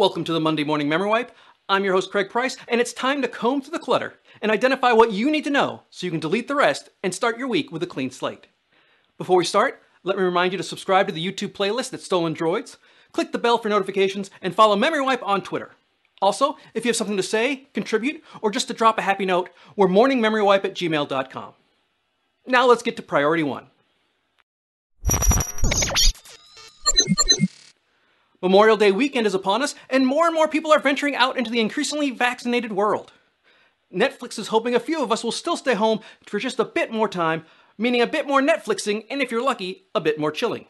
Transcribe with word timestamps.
Welcome 0.00 0.24
to 0.24 0.32
the 0.32 0.40
Monday 0.40 0.64
Morning 0.64 0.88
Memory 0.88 1.10
Wipe. 1.10 1.36
I'm 1.68 1.84
your 1.84 1.92
host, 1.92 2.10
Craig 2.10 2.30
Price, 2.30 2.56
and 2.68 2.80
it's 2.80 2.94
time 2.94 3.20
to 3.20 3.28
comb 3.28 3.60
through 3.60 3.72
the 3.72 3.78
clutter 3.78 4.14
and 4.40 4.50
identify 4.50 4.92
what 4.92 5.12
you 5.12 5.30
need 5.30 5.44
to 5.44 5.50
know 5.50 5.82
so 5.90 6.06
you 6.06 6.10
can 6.10 6.20
delete 6.20 6.48
the 6.48 6.54
rest 6.54 6.88
and 7.02 7.14
start 7.14 7.36
your 7.36 7.48
week 7.48 7.70
with 7.70 7.82
a 7.82 7.86
clean 7.86 8.10
slate. 8.10 8.46
Before 9.18 9.36
we 9.36 9.44
start, 9.44 9.82
let 10.02 10.16
me 10.16 10.22
remind 10.22 10.52
you 10.52 10.56
to 10.56 10.64
subscribe 10.64 11.06
to 11.08 11.12
the 11.12 11.22
YouTube 11.22 11.52
playlist 11.52 11.92
at 11.92 12.00
Stolen 12.00 12.34
Droids, 12.34 12.78
click 13.12 13.30
the 13.30 13.38
bell 13.38 13.58
for 13.58 13.68
notifications, 13.68 14.30
and 14.40 14.54
follow 14.54 14.74
Memory 14.74 15.02
Wipe 15.02 15.22
on 15.22 15.42
Twitter. 15.42 15.72
Also, 16.22 16.56
if 16.72 16.86
you 16.86 16.88
have 16.88 16.96
something 16.96 17.18
to 17.18 17.22
say, 17.22 17.68
contribute, 17.74 18.24
or 18.40 18.50
just 18.50 18.68
to 18.68 18.74
drop 18.74 18.96
a 18.96 19.02
happy 19.02 19.26
note, 19.26 19.50
we're 19.76 19.86
morningmemorywipe 19.86 20.64
at 20.64 20.74
gmail.com. 20.74 21.52
Now 22.46 22.66
let's 22.66 22.82
get 22.82 22.96
to 22.96 23.02
priority 23.02 23.42
one. 23.42 23.66
Memorial 28.42 28.78
Day 28.78 28.90
weekend 28.90 29.26
is 29.26 29.34
upon 29.34 29.60
us, 29.60 29.74
and 29.90 30.06
more 30.06 30.24
and 30.24 30.34
more 30.34 30.48
people 30.48 30.72
are 30.72 30.78
venturing 30.78 31.14
out 31.14 31.36
into 31.36 31.50
the 31.50 31.60
increasingly 31.60 32.10
vaccinated 32.10 32.72
world. 32.72 33.12
Netflix 33.94 34.38
is 34.38 34.48
hoping 34.48 34.74
a 34.74 34.80
few 34.80 35.02
of 35.02 35.12
us 35.12 35.22
will 35.22 35.30
still 35.30 35.58
stay 35.58 35.74
home 35.74 36.00
for 36.24 36.38
just 36.38 36.58
a 36.58 36.64
bit 36.64 36.90
more 36.90 37.06
time, 37.06 37.44
meaning 37.76 38.00
a 38.00 38.06
bit 38.06 38.26
more 38.26 38.40
Netflixing, 38.40 39.04
and 39.10 39.20
if 39.20 39.30
you're 39.30 39.44
lucky, 39.44 39.84
a 39.94 40.00
bit 40.00 40.18
more 40.18 40.32
chilling. 40.32 40.64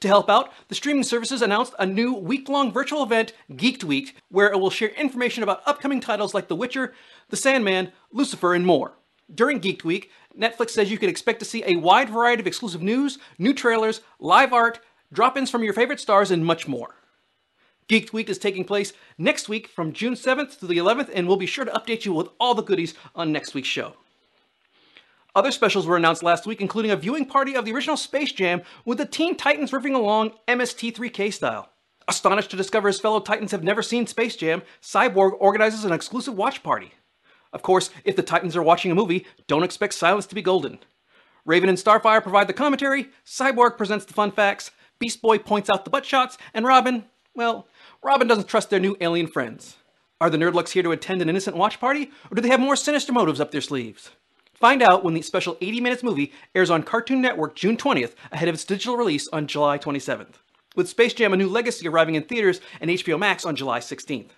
To 0.00 0.08
help 0.08 0.28
out, 0.28 0.52
the 0.66 0.74
streaming 0.74 1.04
services 1.04 1.40
announced 1.40 1.74
a 1.78 1.86
new 1.86 2.12
week-long 2.12 2.72
virtual 2.72 3.04
event, 3.04 3.32
Geeked 3.52 3.84
Week, 3.84 4.16
where 4.28 4.50
it 4.50 4.58
will 4.58 4.70
share 4.70 4.88
information 4.88 5.44
about 5.44 5.62
upcoming 5.66 6.00
titles 6.00 6.34
like 6.34 6.48
The 6.48 6.56
Witcher, 6.56 6.94
The 7.28 7.36
Sandman, 7.36 7.92
Lucifer, 8.10 8.54
and 8.54 8.66
more. 8.66 8.94
During 9.32 9.60
Geeked 9.60 9.84
Week, 9.84 10.10
Netflix 10.38 10.70
says 10.70 10.90
you 10.90 10.98
can 10.98 11.08
expect 11.08 11.38
to 11.38 11.44
see 11.44 11.62
a 11.64 11.76
wide 11.78 12.10
variety 12.10 12.40
of 12.40 12.46
exclusive 12.46 12.82
news, 12.82 13.18
new 13.38 13.54
trailers, 13.54 14.00
live 14.18 14.52
art, 14.52 14.80
drop 15.12 15.36
ins 15.36 15.50
from 15.50 15.62
your 15.62 15.72
favorite 15.72 16.00
stars, 16.00 16.30
and 16.30 16.44
much 16.44 16.68
more. 16.68 16.96
Geeked 17.88 18.12
Week 18.12 18.28
is 18.28 18.38
taking 18.38 18.64
place 18.64 18.92
next 19.18 19.48
week 19.48 19.68
from 19.68 19.92
June 19.92 20.14
7th 20.14 20.58
to 20.58 20.66
the 20.66 20.78
11th, 20.78 21.10
and 21.14 21.28
we'll 21.28 21.36
be 21.36 21.46
sure 21.46 21.64
to 21.64 21.72
update 21.72 22.04
you 22.04 22.12
with 22.12 22.28
all 22.40 22.54
the 22.54 22.62
goodies 22.62 22.94
on 23.14 23.32
next 23.32 23.54
week's 23.54 23.68
show. 23.68 23.94
Other 25.34 25.50
specials 25.50 25.86
were 25.86 25.96
announced 25.96 26.22
last 26.22 26.46
week, 26.46 26.60
including 26.60 26.92
a 26.92 26.96
viewing 26.96 27.26
party 27.26 27.56
of 27.56 27.64
the 27.64 27.72
original 27.72 27.96
Space 27.96 28.32
Jam 28.32 28.62
with 28.84 28.98
the 28.98 29.06
Teen 29.06 29.36
Titans 29.36 29.72
riffing 29.72 29.94
along 29.94 30.32
MST3K 30.46 31.32
style. 31.32 31.70
Astonished 32.06 32.50
to 32.50 32.56
discover 32.56 32.88
his 32.88 33.00
fellow 33.00 33.20
Titans 33.20 33.50
have 33.50 33.64
never 33.64 33.82
seen 33.82 34.06
Space 34.06 34.36
Jam, 34.36 34.62
Cyborg 34.80 35.32
organizes 35.38 35.84
an 35.84 35.92
exclusive 35.92 36.34
watch 36.34 36.62
party. 36.62 36.92
Of 37.54 37.62
course, 37.62 37.88
if 38.04 38.16
the 38.16 38.22
Titans 38.22 38.56
are 38.56 38.62
watching 38.62 38.90
a 38.90 38.96
movie, 38.96 39.24
don't 39.46 39.62
expect 39.62 39.94
silence 39.94 40.26
to 40.26 40.34
be 40.34 40.42
golden. 40.42 40.80
Raven 41.46 41.68
and 41.68 41.78
Starfire 41.78 42.20
provide 42.20 42.48
the 42.48 42.52
commentary, 42.52 43.10
Cyborg 43.24 43.78
presents 43.78 44.04
the 44.04 44.12
fun 44.12 44.32
facts, 44.32 44.72
Beast 44.98 45.22
Boy 45.22 45.38
points 45.38 45.70
out 45.70 45.84
the 45.84 45.90
butt 45.90 46.04
shots, 46.04 46.36
and 46.52 46.66
Robin, 46.66 47.04
well, 47.34 47.68
Robin 48.02 48.26
doesn't 48.26 48.48
trust 48.48 48.70
their 48.70 48.80
new 48.80 48.96
alien 49.00 49.28
friends. 49.28 49.76
Are 50.20 50.30
the 50.30 50.36
Nerdlucks 50.36 50.70
here 50.70 50.82
to 50.82 50.90
attend 50.90 51.22
an 51.22 51.28
innocent 51.28 51.56
watch 51.56 51.78
party, 51.78 52.10
or 52.30 52.34
do 52.34 52.42
they 52.42 52.48
have 52.48 52.60
more 52.60 52.76
sinister 52.76 53.12
motives 53.12 53.40
up 53.40 53.52
their 53.52 53.60
sleeves? 53.60 54.10
Find 54.54 54.82
out 54.82 55.04
when 55.04 55.14
the 55.14 55.22
special 55.22 55.56
80 55.60 55.80
Minutes 55.80 56.02
movie 56.02 56.32
airs 56.54 56.70
on 56.70 56.82
Cartoon 56.82 57.20
Network 57.20 57.54
June 57.54 57.76
20th 57.76 58.14
ahead 58.32 58.48
of 58.48 58.54
its 58.54 58.64
digital 58.64 58.96
release 58.96 59.28
on 59.32 59.46
July 59.46 59.78
27th, 59.78 60.36
with 60.74 60.88
Space 60.88 61.12
Jam 61.12 61.32
A 61.32 61.36
New 61.36 61.48
Legacy 61.48 61.86
arriving 61.86 62.16
in 62.16 62.24
theaters 62.24 62.60
and 62.80 62.90
HBO 62.90 63.18
Max 63.18 63.44
on 63.44 63.54
July 63.54 63.78
16th. 63.78 64.30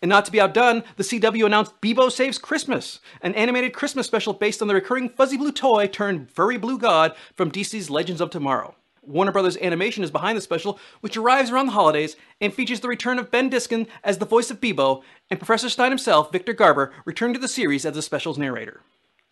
And 0.00 0.08
not 0.08 0.24
to 0.26 0.32
be 0.32 0.40
outdone, 0.40 0.84
the 0.96 1.02
CW 1.02 1.46
announced 1.46 1.80
Beebo 1.80 2.10
Saves 2.10 2.38
Christmas, 2.38 3.00
an 3.20 3.34
animated 3.34 3.72
Christmas 3.72 4.06
special 4.06 4.32
based 4.32 4.62
on 4.62 4.68
the 4.68 4.74
recurring 4.74 5.08
fuzzy 5.08 5.36
blue 5.36 5.52
toy 5.52 5.86
turned 5.86 6.30
furry 6.30 6.56
blue 6.56 6.78
god 6.78 7.14
from 7.34 7.50
DC's 7.50 7.90
Legends 7.90 8.20
of 8.20 8.30
Tomorrow. 8.30 8.74
Warner 9.02 9.32
Brothers 9.32 9.56
Animation 9.56 10.04
is 10.04 10.10
behind 10.10 10.36
the 10.36 10.42
special, 10.42 10.78
which 11.00 11.16
arrives 11.16 11.50
around 11.50 11.66
the 11.66 11.72
holidays 11.72 12.14
and 12.40 12.52
features 12.52 12.80
the 12.80 12.88
return 12.88 13.18
of 13.18 13.30
Ben 13.30 13.48
Diskin 13.48 13.86
as 14.04 14.18
the 14.18 14.26
voice 14.26 14.50
of 14.50 14.60
Beebo 14.60 15.02
and 15.30 15.40
Professor 15.40 15.70
Stein 15.70 15.90
himself, 15.90 16.30
Victor 16.30 16.52
Garber, 16.52 16.92
returning 17.06 17.34
to 17.34 17.40
the 17.40 17.48
series 17.48 17.86
as 17.86 17.94
the 17.94 18.02
special's 18.02 18.38
narrator. 18.38 18.82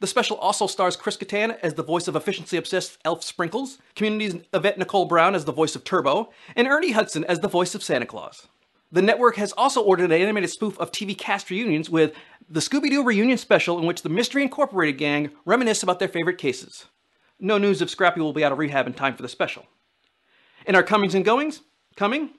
The 0.00 0.06
special 0.06 0.36
also 0.38 0.66
stars 0.66 0.96
Chris 0.96 1.16
Kattan 1.16 1.58
as 1.62 1.74
the 1.74 1.82
voice 1.82 2.08
of 2.08 2.16
efficiency-obsessed 2.16 2.98
Elf 3.04 3.22
Sprinkles, 3.22 3.78
Community's 3.94 4.42
Yvette 4.52 4.78
Nicole 4.78 5.06
Brown 5.06 5.34
as 5.34 5.44
the 5.44 5.52
voice 5.52 5.76
of 5.76 5.84
Turbo, 5.84 6.30
and 6.54 6.66
Ernie 6.66 6.92
Hudson 6.92 7.24
as 7.24 7.40
the 7.40 7.48
voice 7.48 7.74
of 7.74 7.82
Santa 7.82 8.06
Claus. 8.06 8.48
The 8.92 9.02
network 9.02 9.36
has 9.36 9.52
also 9.52 9.82
ordered 9.82 10.12
an 10.12 10.20
animated 10.20 10.50
spoof 10.50 10.78
of 10.78 10.92
TV 10.92 11.16
cast 11.16 11.50
reunions 11.50 11.90
with 11.90 12.14
the 12.48 12.60
Scooby-Doo 12.60 13.02
reunion 13.02 13.36
special 13.36 13.78
in 13.78 13.86
which 13.86 14.02
the 14.02 14.08
Mystery 14.08 14.42
Incorporated 14.42 14.96
gang 14.96 15.30
reminisce 15.44 15.82
about 15.82 15.98
their 15.98 16.08
favorite 16.08 16.38
cases. 16.38 16.86
No 17.40 17.58
news 17.58 17.82
if 17.82 17.90
Scrappy 17.90 18.20
will 18.20 18.32
be 18.32 18.44
out 18.44 18.52
of 18.52 18.58
rehab 18.58 18.86
in 18.86 18.94
time 18.94 19.16
for 19.16 19.22
the 19.22 19.28
special. 19.28 19.66
In 20.66 20.76
our 20.76 20.84
comings 20.84 21.14
and 21.14 21.24
goings, 21.24 21.62
coming, 21.96 22.30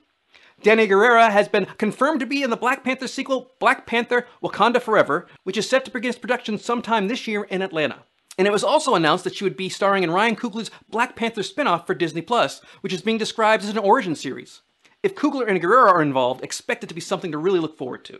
Danai 0.63 0.89
Gurira 0.89 1.29
has 1.29 1.47
been 1.47 1.65
confirmed 1.77 2.21
to 2.21 2.25
be 2.25 2.41
in 2.41 2.49
the 2.49 2.57
Black 2.57 2.83
Panther 2.83 3.07
sequel 3.07 3.51
Black 3.59 3.85
Panther 3.85 4.25
Wakanda 4.41 4.81
Forever, 4.81 5.27
which 5.43 5.57
is 5.57 5.69
set 5.69 5.85
to 5.85 5.91
begin 5.91 6.09
its 6.09 6.17
production 6.17 6.57
sometime 6.57 7.07
this 7.07 7.27
year 7.27 7.43
in 7.43 7.61
Atlanta. 7.61 8.03
And 8.37 8.47
it 8.47 8.53
was 8.53 8.63
also 8.63 8.95
announced 8.95 9.23
that 9.23 9.35
she 9.35 9.43
would 9.43 9.57
be 9.57 9.69
starring 9.69 10.03
in 10.03 10.11
Ryan 10.11 10.35
Coogler's 10.35 10.71
Black 10.89 11.15
Panther 11.15 11.43
spin-off 11.43 11.85
for 11.85 11.93
Disney 11.93 12.21
Plus, 12.21 12.61
which 12.81 12.93
is 12.93 13.01
being 13.01 13.17
described 13.17 13.63
as 13.63 13.69
an 13.69 13.77
origin 13.77 14.15
series. 14.15 14.61
If 15.03 15.15
Coogler 15.15 15.47
and 15.47 15.61
Gurira 15.61 15.91
are 15.91 16.01
involved, 16.01 16.43
expect 16.43 16.83
it 16.83 16.87
to 16.87 16.95
be 16.95 17.01
something 17.01 17.31
to 17.31 17.37
really 17.37 17.59
look 17.59 17.77
forward 17.77 18.03
to. 18.05 18.19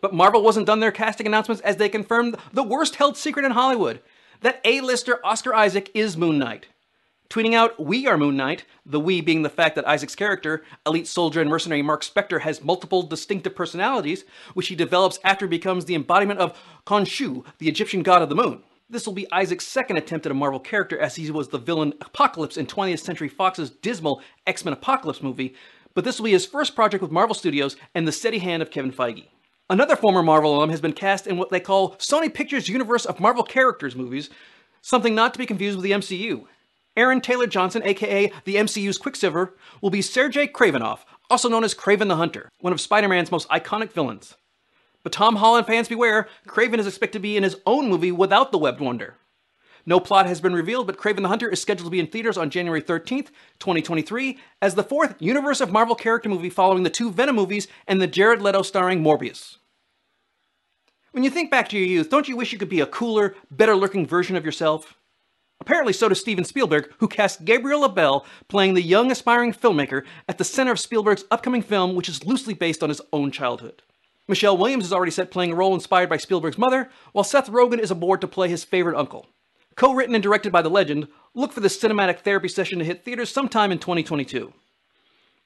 But 0.00 0.14
Marvel 0.14 0.42
wasn't 0.42 0.66
done 0.66 0.80
their 0.80 0.92
casting 0.92 1.26
announcements 1.26 1.62
as 1.62 1.76
they 1.76 1.88
confirmed 1.88 2.36
the 2.52 2.62
worst 2.62 2.96
held 2.96 3.16
secret 3.16 3.44
in 3.44 3.52
Hollywood 3.52 4.00
that 4.40 4.60
A-lister 4.64 5.24
Oscar 5.24 5.54
Isaac 5.54 5.90
is 5.94 6.16
Moon 6.16 6.38
Knight. 6.38 6.68
Tweeting 7.28 7.54
out, 7.54 7.78
We 7.78 8.08
are 8.08 8.16
Moon 8.16 8.36
Knight, 8.36 8.64
the 8.84 8.98
we 8.98 9.20
being 9.20 9.42
the 9.42 9.48
fact 9.48 9.76
that 9.76 9.86
Isaac's 9.86 10.16
character, 10.16 10.64
elite 10.86 11.06
soldier 11.06 11.40
and 11.40 11.48
mercenary 11.48 11.82
Mark 11.82 12.02
Spector, 12.02 12.40
has 12.40 12.64
multiple 12.64 13.02
distinctive 13.02 13.54
personalities, 13.54 14.24
which 14.54 14.68
he 14.68 14.74
develops 14.74 15.20
after 15.22 15.46
he 15.46 15.50
becomes 15.50 15.84
the 15.84 15.94
embodiment 15.94 16.40
of 16.40 16.58
Khonshu, 16.86 17.44
the 17.58 17.68
Egyptian 17.68 18.02
god 18.02 18.22
of 18.22 18.30
the 18.30 18.34
moon. 18.34 18.62
This 18.88 19.06
will 19.06 19.14
be 19.14 19.30
Isaac's 19.30 19.68
second 19.68 19.98
attempt 19.98 20.26
at 20.26 20.32
a 20.32 20.34
Marvel 20.34 20.58
character 20.58 20.98
as 20.98 21.14
he 21.14 21.30
was 21.30 21.46
the 21.46 21.58
villain 21.58 21.94
Apocalypse 22.00 22.56
in 22.56 22.66
20th 22.66 22.98
Century 22.98 23.28
Fox's 23.28 23.70
dismal 23.70 24.20
X-Men 24.48 24.72
Apocalypse 24.72 25.22
movie, 25.22 25.54
but 25.94 26.04
this 26.04 26.18
will 26.18 26.24
be 26.24 26.32
his 26.32 26.46
first 26.46 26.74
project 26.74 27.02
with 27.02 27.10
Marvel 27.10 27.34
Studios 27.34 27.76
and 27.94 28.06
the 28.06 28.12
steady 28.12 28.38
hand 28.38 28.62
of 28.62 28.70
Kevin 28.70 28.92
Feige. 28.92 29.28
Another 29.68 29.96
former 29.96 30.22
Marvel 30.22 30.56
alum 30.56 30.70
has 30.70 30.80
been 30.80 30.92
cast 30.92 31.26
in 31.26 31.36
what 31.36 31.50
they 31.50 31.60
call 31.60 31.94
Sony 31.96 32.32
Pictures 32.32 32.68
Universe 32.68 33.06
of 33.06 33.20
Marvel 33.20 33.44
Characters 33.44 33.94
movies, 33.94 34.30
something 34.82 35.14
not 35.14 35.32
to 35.32 35.38
be 35.38 35.46
confused 35.46 35.76
with 35.76 35.84
the 35.84 35.92
MCU. 35.92 36.44
Aaron 36.96 37.20
Taylor 37.20 37.46
Johnson, 37.46 37.82
aka 37.84 38.32
the 38.44 38.56
MCU's 38.56 38.98
Quicksilver, 38.98 39.54
will 39.80 39.90
be 39.90 40.02
Sergei 40.02 40.48
Kravinoff, 40.48 41.00
also 41.30 41.48
known 41.48 41.62
as 41.62 41.74
Kraven 41.74 42.08
the 42.08 42.16
Hunter, 42.16 42.48
one 42.60 42.72
of 42.72 42.80
Spider-Man's 42.80 43.30
most 43.30 43.48
iconic 43.48 43.92
villains. 43.92 44.34
But 45.02 45.12
Tom 45.12 45.36
Holland 45.36 45.66
fans 45.66 45.88
beware, 45.88 46.28
Kraven 46.46 46.78
is 46.78 46.86
expected 46.86 47.18
to 47.18 47.22
be 47.22 47.36
in 47.36 47.42
his 47.42 47.56
own 47.64 47.88
movie 47.88 48.12
without 48.12 48.52
the 48.52 48.58
Webbed 48.58 48.80
Wonder. 48.80 49.14
No 49.86 50.00
plot 50.00 50.26
has 50.26 50.40
been 50.40 50.54
revealed, 50.54 50.86
but 50.86 50.96
Kraven 50.96 51.22
the 51.22 51.28
Hunter 51.28 51.48
is 51.48 51.60
scheduled 51.60 51.86
to 51.86 51.90
be 51.90 52.00
in 52.00 52.06
theaters 52.06 52.36
on 52.36 52.50
January 52.50 52.82
13th, 52.82 53.28
2023, 53.58 54.38
as 54.60 54.74
the 54.74 54.82
fourth 54.82 55.14
Universe 55.20 55.60
of 55.60 55.72
Marvel 55.72 55.94
character 55.94 56.28
movie 56.28 56.50
following 56.50 56.82
the 56.82 56.90
two 56.90 57.10
Venom 57.10 57.36
movies 57.36 57.68
and 57.86 58.00
the 58.00 58.06
Jared 58.06 58.42
Leto 58.42 58.62
starring 58.62 59.02
Morbius. 59.02 59.56
When 61.12 61.24
you 61.24 61.30
think 61.30 61.50
back 61.50 61.68
to 61.70 61.78
your 61.78 61.86
youth, 61.86 62.10
don't 62.10 62.28
you 62.28 62.36
wish 62.36 62.52
you 62.52 62.58
could 62.58 62.68
be 62.68 62.80
a 62.80 62.86
cooler, 62.86 63.34
better 63.50 63.74
looking 63.74 64.06
version 64.06 64.36
of 64.36 64.44
yourself? 64.44 64.96
Apparently, 65.60 65.92
so 65.92 66.08
does 66.08 66.20
Steven 66.20 66.44
Spielberg, 66.44 66.90
who 66.98 67.08
cast 67.08 67.44
Gabriel 67.44 67.80
LaBelle 67.80 68.24
playing 68.48 68.74
the 68.74 68.82
young, 68.82 69.10
aspiring 69.10 69.52
filmmaker 69.52 70.04
at 70.28 70.38
the 70.38 70.44
center 70.44 70.72
of 70.72 70.80
Spielberg's 70.80 71.24
upcoming 71.30 71.62
film, 71.62 71.94
which 71.94 72.08
is 72.08 72.24
loosely 72.24 72.54
based 72.54 72.82
on 72.82 72.88
his 72.88 73.02
own 73.12 73.30
childhood. 73.30 73.82
Michelle 74.26 74.56
Williams 74.56 74.86
is 74.86 74.92
already 74.92 75.10
set 75.10 75.30
playing 75.30 75.52
a 75.52 75.56
role 75.56 75.74
inspired 75.74 76.08
by 76.08 76.16
Spielberg's 76.16 76.56
mother, 76.56 76.88
while 77.12 77.24
Seth 77.24 77.50
Rogen 77.50 77.80
is 77.80 77.90
aboard 77.90 78.20
to 78.20 78.28
play 78.28 78.48
his 78.48 78.64
favorite 78.64 78.96
uncle. 78.96 79.26
Co-written 79.80 80.14
and 80.14 80.22
directed 80.22 80.52
by 80.52 80.60
the 80.60 80.68
legend, 80.68 81.08
look 81.32 81.52
for 81.52 81.60
the 81.60 81.68
cinematic 81.68 82.18
therapy 82.18 82.48
session 82.48 82.78
to 82.80 82.84
hit 82.84 83.02
theaters 83.02 83.30
sometime 83.30 83.72
in 83.72 83.78
2022. 83.78 84.52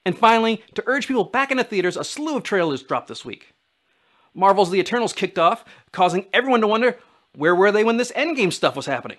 And 0.05 0.19
finally, 0.19 0.61
to 0.75 0.83
urge 0.87 1.07
people 1.07 1.23
back 1.23 1.53
into 1.53 1.63
theaters, 1.63 1.97
a 1.97 2.03
slew 2.03 2.39
of 2.39 2.43
trailers 2.43 2.83
dropped 2.83 3.07
this 3.07 3.25
week. 3.25 3.55
Marvel's 4.35 4.73
The 4.73 4.81
Eternals 4.81 5.13
kicked 5.13 5.39
off, 5.39 5.65
causing 5.93 6.27
everyone 6.33 6.63
to 6.63 6.67
wonder, 6.67 6.99
where 7.37 7.55
were 7.55 7.71
they 7.71 7.85
when 7.85 7.97
this 7.97 8.11
Endgame 8.11 8.53
stuff 8.53 8.75
was 8.75 8.87
happening? 8.87 9.19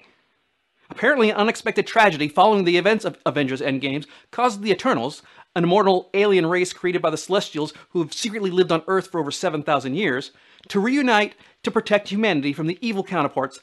Apparently, 0.90 1.30
an 1.30 1.38
unexpected 1.38 1.88
tragedy 1.88 2.28
following 2.28 2.66
the 2.66 2.76
events 2.76 3.06
of 3.06 3.18
Avengers 3.26 3.62
Endgames 3.62 4.08
caused 4.32 4.64
the 4.64 4.72
Eternals, 4.72 5.24
an 5.56 5.64
immortal 5.64 6.10
alien 6.14 6.46
race 6.46 6.74
created 6.74 7.02
by 7.02 7.10
the 7.10 7.16
Celestials 7.16 7.74
who 7.92 8.00
have 8.02 8.12
secretly 8.12 8.52
lived 8.52 8.74
on 8.74 8.84
Earth 8.86 9.12
for 9.12 9.22
over 9.22 9.32
7,000 9.32 9.96
years, 9.96 10.32
to 10.68 10.78
reunite 10.82 11.36
to 11.64 11.72
protect 11.72 12.10
humanity 12.10 12.52
from 12.52 12.68
the 12.68 12.78
evil 12.82 13.02
counterparts, 13.02 13.62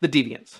the 0.00 0.08
Deviants. 0.08 0.58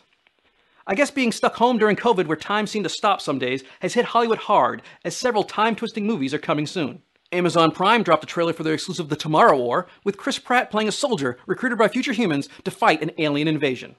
I 0.90 0.94
guess 0.94 1.10
being 1.10 1.32
stuck 1.32 1.54
home 1.56 1.76
during 1.76 1.96
COVID 1.96 2.26
where 2.26 2.36
time 2.36 2.66
seemed 2.66 2.86
to 2.86 2.88
stop 2.88 3.20
some 3.20 3.38
days 3.38 3.62
has 3.80 3.92
hit 3.92 4.06
Hollywood 4.06 4.38
hard, 4.38 4.80
as 5.04 5.14
several 5.14 5.44
time-twisting 5.44 6.06
movies 6.06 6.32
are 6.32 6.38
coming 6.38 6.66
soon. 6.66 7.02
Amazon 7.30 7.72
Prime 7.72 8.02
dropped 8.02 8.24
a 8.24 8.26
trailer 8.26 8.54
for 8.54 8.62
their 8.62 8.72
exclusive 8.72 9.10
The 9.10 9.14
Tomorrow 9.14 9.58
War, 9.58 9.86
with 10.02 10.16
Chris 10.16 10.38
Pratt 10.38 10.70
playing 10.70 10.88
a 10.88 10.92
soldier 10.92 11.36
recruited 11.46 11.76
by 11.76 11.88
future 11.88 12.14
humans 12.14 12.48
to 12.64 12.70
fight 12.70 13.02
an 13.02 13.10
alien 13.18 13.48
invasion. 13.48 13.96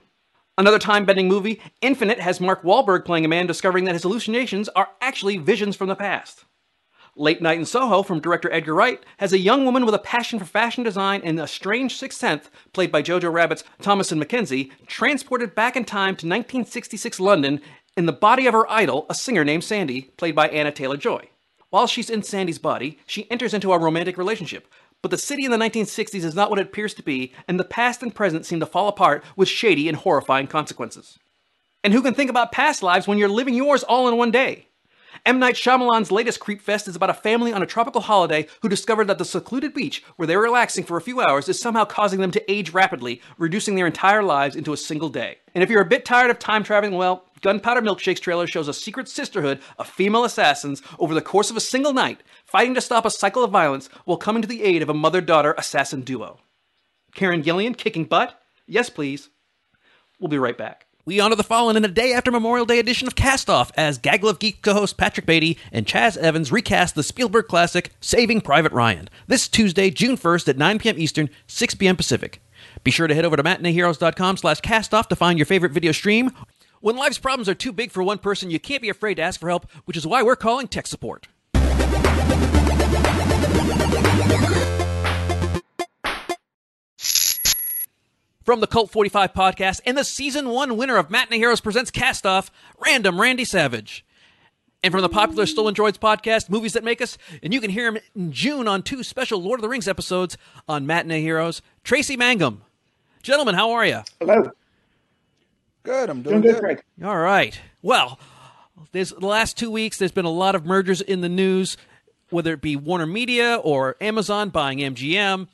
Another 0.57 0.80
time-bending 0.80 1.27
movie, 1.27 1.62
Infinite, 1.81 2.19
has 2.19 2.41
Mark 2.41 2.63
Wahlberg 2.63 3.06
playing 3.06 3.24
a 3.24 3.30
man 3.30 3.45
discovering 3.45 3.85
that 3.85 3.94
his 3.94 4.01
hallucinations 4.01 4.68
are 4.69 4.89
actually 5.00 5.38
visions 5.38 5.75
from 5.75 5.89
the 5.89 5.95
past. 5.95 6.45
Last 7.19 7.42
Night 7.42 7.60
in 7.60 7.66
Soho 7.66 8.01
from 8.01 8.21
director 8.21 8.50
Edgar 8.50 8.74
Wright 8.74 9.04
has 9.18 9.33
a 9.33 9.38
young 9.38 9.66
woman 9.66 9.86
with 9.86 9.94
a 9.94 10.00
passion 10.00 10.39
for 10.39 10.45
fashion 10.45 10.86
design 10.86 11.19
and 11.21 11.38
a 11.38 11.48
strange 11.48 11.98
sixth 11.98 12.18
sense, 12.18 12.50
played 12.71 12.94
by 12.94 13.01
Jojo 13.01 13.30
Rabbit's 13.30 13.66
Thomasin 13.81 14.24
McKenzie, 14.24 14.71
transported 14.88 15.54
back 15.54 15.75
in 15.75 15.83
time 15.83 16.16
to 16.16 16.25
1966 16.25 17.19
London 17.19 17.60
in 17.98 18.06
the 18.06 18.13
body 18.13 18.48
of 18.48 18.54
her 18.54 18.71
idol, 18.71 19.06
a 19.10 19.13
singer 19.13 19.44
named 19.44 19.66
Sandy, 19.66 20.04
played 20.16 20.33
by 20.33 20.48
Anya 20.48 20.71
Taylor 20.71 20.95
Joy. 20.95 21.27
While 21.71 21.88
she's 21.88 22.10
in 22.10 22.24
Sandy's 22.24 22.57
body, 22.57 23.00
she 23.06 23.30
enters 23.30 23.54
into 23.54 23.74
a 23.74 23.77
romantic 23.77 24.18
relationship. 24.18 24.66
But 25.01 25.12
the 25.12 25.18
city 25.18 25.44
in 25.44 25.51
the 25.51 25.57
1960s 25.57 26.24
is 26.24 26.36
not 26.36 26.50
what 26.50 26.60
it 26.60 26.68
appears 26.68 26.94
to 26.94 27.04
be, 27.04 27.33
and 27.50 27.60
the 27.60 27.66
past 27.66 28.01
and 28.01 28.16
present 28.16 28.45
seem 28.45 28.62
to 28.62 28.66
fall 28.66 28.88
apart 28.88 29.25
with 29.36 29.50
shady 29.50 29.89
and 29.89 29.98
horrifying 29.98 30.48
consequences. 30.48 31.19
And 31.83 31.92
who 31.92 32.01
can 32.01 32.13
think 32.13 32.30
about 32.30 32.54
past 32.54 32.81
lives 32.81 33.10
when 33.10 33.18
you're 33.18 33.27
living 33.27 33.56
yours 33.56 33.83
all 33.83 34.07
in 34.07 34.16
one 34.16 34.31
day? 34.31 34.68
M. 35.25 35.39
Night 35.39 35.56
Shyamalan's 35.56 36.11
latest 36.11 36.39
Creep 36.39 36.61
Fest 36.61 36.88
is 36.88 36.95
about 36.95 37.09
a 37.09 37.13
family 37.13 37.51
on 37.51 37.61
a 37.61 37.65
tropical 37.65 38.01
holiday 38.01 38.47
who 38.61 38.69
discovered 38.69 39.07
that 39.07 39.17
the 39.17 39.25
secluded 39.25 39.73
beach 39.73 40.03
where 40.15 40.27
they're 40.27 40.39
relaxing 40.39 40.83
for 40.83 40.97
a 40.97 41.01
few 41.01 41.21
hours 41.21 41.50
is 41.50 41.59
somehow 41.59 41.85
causing 41.85 42.19
them 42.19 42.31
to 42.31 42.51
age 42.51 42.71
rapidly, 42.71 43.21
reducing 43.38 43.75
their 43.75 43.88
entire 43.88 44.23
lives 44.23 44.56
into 44.56 44.73
a 44.73 44.77
single 44.77 45.09
day. 45.09 45.38
And 45.53 45.63
if 45.63 45.69
you're 45.69 45.81
a 45.81 45.85
bit 45.85 46.06
tired 46.06 46.29
of 46.29 46.39
time 46.39 46.63
traveling, 46.63 46.95
well, 46.95 47.25
Gunpowder 47.41 47.81
Milkshake's 47.81 48.19
trailer 48.19 48.47
shows 48.47 48.67
a 48.67 48.73
secret 48.73 49.07
sisterhood 49.07 49.59
of 49.77 49.88
female 49.88 50.25
assassins 50.25 50.81
over 51.00 51.13
the 51.13 51.21
course 51.21 51.50
of 51.50 51.57
a 51.57 51.61
single 51.61 51.94
night, 51.94 52.21
fighting 52.45 52.73
to 52.75 52.81
stop 52.81 53.06
a 53.06 53.11
cycle 53.11 53.44
of 53.44 53.51
violence 53.51 53.88
while 54.06 54.17
coming 54.17 54.41
to 54.41 54.47
the 54.47 54.63
aid 54.63 54.81
of 54.81 54.89
a 54.89 54.94
mother 54.94 55.21
daughter 55.21 55.56
assassin 55.57 56.01
duo. 56.01 56.39
Karen 57.15 57.44
Gillan 57.44 57.77
kicking 57.77 58.06
butt? 58.06 58.39
Yes, 58.67 58.89
please. 58.89 59.29
We'll 60.19 60.29
be 60.29 60.38
right 60.38 60.57
back. 60.57 60.85
We 61.09 61.19
honor 61.19 61.35
the 61.35 61.44
fallen 61.44 61.75
in 61.75 61.83
a 61.83 61.88
day 61.88 62.13
after 62.13 62.29
Memorial 62.29 62.67
Day 62.67 62.77
edition 62.77 63.07
of 63.07 63.15
Cast 63.15 63.50
Off 63.50 63.71
as 63.75 63.97
Gaggle 63.97 64.29
of 64.29 64.38
Geek 64.38 64.61
co 64.61 64.75
host 64.75 64.95
Patrick 64.95 65.25
Beatty 65.25 65.57
and 65.71 65.88
Chaz 65.88 66.15
Evans 66.15 66.51
recast 66.51 66.94
the 66.94 67.01
Spielberg 67.01 67.47
classic 67.47 67.89
Saving 68.00 68.41
Private 68.41 68.71
Ryan 68.73 69.09
this 69.25 69.47
Tuesday, 69.47 69.89
June 69.89 70.17
1st 70.17 70.50
at 70.50 70.57
9 70.59 70.77
p.m. 70.77 71.00
Eastern, 71.00 71.31
6 71.47 71.73
p.m. 71.73 71.95
Pacific. 71.95 72.44
Be 72.83 72.91
sure 72.91 73.07
to 73.07 73.15
head 73.15 73.25
over 73.25 73.35
to 73.35 73.41
matineeheroes.com 73.41 74.38
slash 74.38 74.61
castoff 74.61 75.07
to 75.07 75.15
find 75.15 75.39
your 75.39 75.47
favorite 75.47 75.71
video 75.71 75.94
stream. 75.94 76.29
When 76.79 76.95
life's 76.95 77.17
problems 77.17 77.50
are 77.50 77.56
too 77.56 77.71
big 77.71 77.89
for 77.89 78.03
one 78.03 78.19
person, 78.19 78.51
you 78.51 78.59
can't 78.59 78.83
be 78.83 78.89
afraid 78.89 79.15
to 79.15 79.23
ask 79.23 79.39
for 79.39 79.50
help, 79.50 79.67
which 79.85 79.97
is 79.97 80.06
why 80.06 80.21
we're 80.21 80.35
calling 80.35 80.67
tech 80.67 80.85
support. 80.85 81.27
From 88.50 88.62
the 88.62 88.66
Cult 88.66 88.90
45 88.90 89.31
podcast 89.31 89.80
and 89.86 89.96
the 89.96 90.04
season 90.04 90.50
one 90.50 90.75
winner 90.75 90.98
of 90.98 91.12
Matinee 91.12 91.38
Heroes 91.38 91.62
Presents 91.62 91.92
Cast 91.92 92.25
Off, 92.25 92.50
Random 92.84 93.22
Randy 93.22 93.46
Savage. 93.46 94.04
And 94.81 94.92
from 94.92 95.04
the 95.04 95.07
popular 95.07 95.46
Stolen 95.46 95.75
Droids 95.75 96.00
podcast, 96.00 96.50
Movies 96.50 96.74
That 96.74 96.84
Make 96.84 97.00
Us, 97.00 97.19
and 97.44 97.54
you 97.54 97.62
can 97.62 97.69
hear 97.69 97.88
him 97.88 98.00
in 98.16 98.31
June 98.31 98.68
on 98.68 98.81
two 98.81 99.04
special 99.04 99.40
Lord 99.40 99.60
of 99.60 99.62
the 99.62 99.69
Rings 99.69 99.88
episodes 99.88 100.36
on 100.68 100.88
Matinee 100.88 101.22
Heroes, 101.22 101.62
Tracy 101.84 102.18
Mangum. 102.18 102.63
Gentlemen, 103.22 103.54
how 103.54 103.69
are 103.69 103.86
you? 103.86 104.01
Hello. 104.19 104.50
Good, 105.84 106.10
I'm 106.10 106.24
doing, 106.24 106.42
doing 106.42 106.56
good. 106.56 106.60
Great. 106.60 106.80
All 107.06 107.19
right. 107.19 107.62
Well, 107.84 108.18
there's 108.94 109.12
the 109.12 109.28
last 109.28 109.60
two 109.60 109.69
weeks. 109.69 110.00
There's 110.00 110.12
been 110.12 110.25
a 110.25 110.31
lot 110.31 110.56
of 110.56 110.66
mergers 110.66 111.02
in 111.02 111.22
the 111.22 111.30
news, 111.30 111.78
whether 112.31 112.54
it 112.54 112.62
be 112.62 112.75
Warner 112.75 113.06
Media 113.06 113.57
or 113.57 113.95
Amazon 114.02 114.50
buying 114.50 114.80
MGM. 114.80 115.50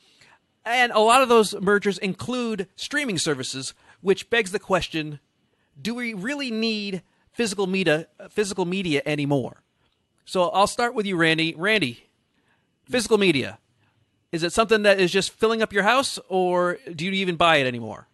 And 0.66 0.90
a 0.90 0.98
lot 0.98 1.22
of 1.22 1.28
those 1.28 1.54
mergers 1.54 1.96
include 1.96 2.66
streaming 2.74 3.18
services, 3.18 3.72
which 4.00 4.28
begs 4.28 4.50
the 4.50 4.58
question 4.58 5.20
do 5.80 5.94
we 5.94 6.12
really 6.14 6.50
need 6.50 7.02
physical 7.32 7.66
media, 7.66 8.06
physical 8.30 8.64
media 8.64 9.02
anymore? 9.06 9.62
So 10.24 10.48
I'll 10.48 10.66
start 10.66 10.94
with 10.94 11.06
you, 11.06 11.16
Randy. 11.16 11.54
Randy, 11.54 12.08
physical 12.88 13.18
media. 13.18 13.58
Is 14.32 14.42
it 14.42 14.52
something 14.52 14.82
that 14.82 14.98
is 14.98 15.12
just 15.12 15.30
filling 15.30 15.62
up 15.62 15.72
your 15.72 15.84
house, 15.84 16.18
or 16.28 16.78
do 16.94 17.04
you 17.04 17.12
even 17.12 17.36
buy 17.36 17.56
it 17.56 17.66
anymore? 17.66 18.08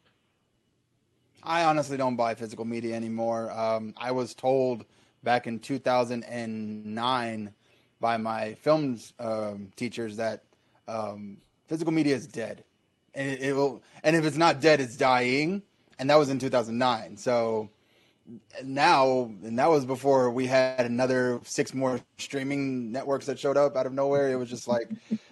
I 1.42 1.64
honestly 1.64 1.96
don't 1.96 2.16
buy 2.16 2.34
physical 2.34 2.64
media 2.64 2.94
anymore. 2.94 3.50
Um, 3.52 3.94
I 3.96 4.10
was 4.10 4.34
told 4.34 4.84
back 5.22 5.46
in 5.46 5.58
2009 5.58 7.54
by 8.00 8.16
my 8.16 8.54
films 8.54 9.12
um, 9.18 9.72
teachers 9.76 10.16
that 10.16 10.42
um, 10.86 11.38
physical 11.66 11.92
media 11.92 12.14
is 12.14 12.26
dead, 12.26 12.64
and 13.14 13.28
it, 13.28 13.40
it, 13.40 13.52
will. 13.54 13.82
And 14.02 14.16
if 14.16 14.24
it's 14.24 14.36
not 14.36 14.60
dead, 14.60 14.80
it's 14.80 14.96
dying. 14.96 15.62
And 15.98 16.10
that 16.10 16.16
was 16.16 16.30
in 16.30 16.38
2009. 16.38 17.16
So 17.16 17.70
now, 18.64 19.30
and 19.42 19.58
that 19.58 19.68
was 19.68 19.84
before 19.84 20.30
we 20.30 20.46
had 20.46 20.86
another 20.86 21.40
six 21.44 21.74
more 21.74 22.00
streaming 22.18 22.90
networks 22.92 23.26
that 23.26 23.38
showed 23.38 23.56
up 23.56 23.76
out 23.76 23.86
of 23.86 23.92
nowhere. 23.92 24.30
It 24.32 24.36
was 24.36 24.48
just 24.48 24.68
like, 24.68 24.88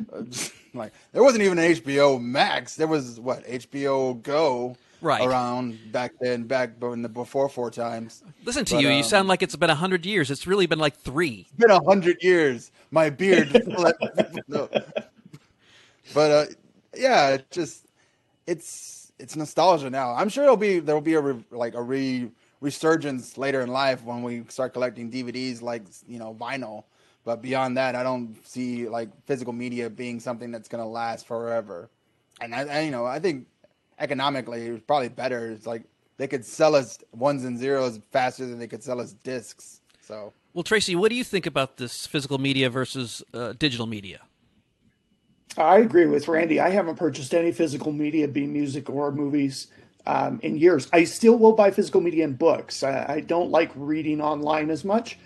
like 0.75 0.93
there 1.13 1.23
wasn't 1.23 1.43
even 1.43 1.59
an 1.59 1.73
HBO 1.73 2.21
Max. 2.21 2.77
There 2.77 2.87
was 2.87 3.19
what 3.21 3.45
HBO 3.47 4.23
Go 4.23 4.77
right. 5.01 5.27
around 5.27 5.79
back 5.93 6.13
then, 6.21 6.45
back 6.45 6.73
in 6.83 7.03
the 7.03 7.09
before 7.09 7.49
four 7.49 7.71
times. 7.71 8.23
Listen 8.45 8.65
to 8.67 8.75
but, 8.75 8.83
you. 8.83 8.89
Um, 8.89 8.97
you 8.97 9.03
sound 9.03 9.29
like 9.29 9.43
it's 9.43 9.57
been 9.57 9.71
a 9.71 9.75
hundred 9.75 10.05
years. 10.05 10.31
It's 10.31 10.47
really 10.47 10.67
been 10.67 10.79
like 10.79 10.97
three. 10.97 11.47
It's 11.49 11.59
been 11.59 11.71
a 11.71 11.83
hundred 11.85 12.23
years. 12.23 12.73
My 12.91 13.11
beard. 13.11 13.51
but 16.15 16.31
uh, 16.31 16.47
yeah, 16.97 17.31
it 17.31 17.51
just 17.51 17.87
it's 18.47 19.13
it's 19.19 19.37
nostalgia 19.37 19.91
now. 19.91 20.15
I'm 20.15 20.29
sure 20.29 20.45
it'll 20.45 20.57
be 20.57 20.81
there'll 20.81 21.01
be 21.01 21.15
a 21.15 21.21
re, 21.21 21.45
like 21.51 21.75
a 21.75 21.83
re 21.83 22.31
resurgence 22.61 23.39
later 23.39 23.61
in 23.61 23.71
life 23.71 24.05
when 24.05 24.23
we 24.23 24.45
start 24.49 24.73
collecting 24.73 25.11
DVDs 25.11 25.63
like 25.63 25.83
you 26.07 26.19
know 26.19 26.37
vinyl. 26.39 26.85
But 27.25 27.43
beyond 27.43 27.77
that, 27.77 27.95
I 27.95 28.03
don't 28.03 28.37
see 28.47 28.89
like 28.89 29.09
physical 29.27 29.53
media 29.53 29.91
being 29.91 30.21
something 30.21 30.51
that's 30.51 30.69
gonna 30.69 30.89
last 30.89 31.27
forever. 31.27 31.91
And 32.41 32.55
I, 32.55 32.63
I 32.63 32.81
you 32.81 32.91
know, 32.91 33.05
I 33.05 33.19
think 33.19 33.47
economically 33.99 34.67
it's 34.67 34.85
probably 34.85 35.09
better. 35.09 35.51
It's 35.51 35.67
like 35.67 35.83
they 36.17 36.27
could 36.27 36.45
sell 36.45 36.75
us 36.75 36.99
ones 37.13 37.45
and 37.45 37.59
zeros 37.59 38.01
faster 38.11 38.47
than 38.47 38.59
they 38.59 38.67
could 38.67 38.83
sell 38.83 39.01
us 39.01 39.13
discs. 39.13 39.81
So, 40.01 40.33
well, 40.55 40.65
Tracy, 40.65 40.97
what 40.97 41.11
do 41.11 41.15
you 41.15 41.25
think 41.25 41.47
about 41.47 41.77
this 41.77 42.07
physical 42.07 42.39
media 42.39 42.69
versus 42.69 43.23
uh, 43.33 43.53
digital 43.59 43.87
media? 43.87 44.21
I 45.57 45.79
agree 45.79 46.07
with 46.07 46.29
Randy. 46.29 46.61
I 46.61 46.71
haven't 46.71 46.97
purchased 46.97 47.35
any 47.35 47.53
physical 47.53 47.93
media, 47.93 48.29
be 48.29 48.47
music 48.47 48.89
or 48.89 49.11
movies, 49.13 49.67
um, 50.07 50.41
in 50.43 50.57
years. 50.57 50.89
I 50.93 51.05
still 51.05 51.37
will 51.37 51.53
buy 51.53 51.71
physical 51.71 52.01
media 52.01 52.25
and 52.25 52.39
books. 52.39 52.83
I, 52.83 53.15
I 53.15 53.21
don't 53.21 53.51
like 53.51 53.71
reading 53.75 54.21
online 54.21 54.71
as 54.71 54.85
much, 54.85 55.19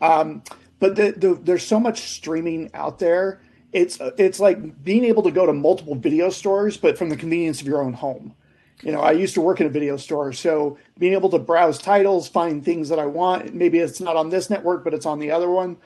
um, 0.00 0.42
but 0.78 0.96
the, 0.96 1.12
the, 1.12 1.34
there's 1.34 1.66
so 1.66 1.80
much 1.80 2.00
streaming 2.00 2.70
out 2.74 2.98
there. 2.98 3.40
It's 3.72 3.98
it's 4.18 4.38
like 4.38 4.84
being 4.84 5.04
able 5.04 5.22
to 5.22 5.30
go 5.30 5.46
to 5.46 5.52
multiple 5.52 5.94
video 5.94 6.28
stores, 6.30 6.76
but 6.76 6.98
from 6.98 7.08
the 7.08 7.16
convenience 7.16 7.60
of 7.60 7.66
your 7.66 7.82
own 7.82 7.94
home. 7.94 8.34
You 8.82 8.90
know, 8.92 9.00
I 9.00 9.12
used 9.12 9.34
to 9.34 9.40
work 9.40 9.60
in 9.60 9.66
a 9.66 9.70
video 9.70 9.96
store, 9.96 10.32
so 10.32 10.76
being 10.98 11.12
able 11.12 11.30
to 11.30 11.38
browse 11.38 11.78
titles, 11.78 12.28
find 12.28 12.64
things 12.64 12.88
that 12.88 12.98
I 12.98 13.06
want. 13.06 13.54
Maybe 13.54 13.78
it's 13.78 14.00
not 14.00 14.16
on 14.16 14.28
this 14.28 14.50
network, 14.50 14.82
but 14.82 14.92
it's 14.92 15.06
on 15.06 15.20
the 15.20 15.30
other 15.30 15.48
one. 15.48 15.76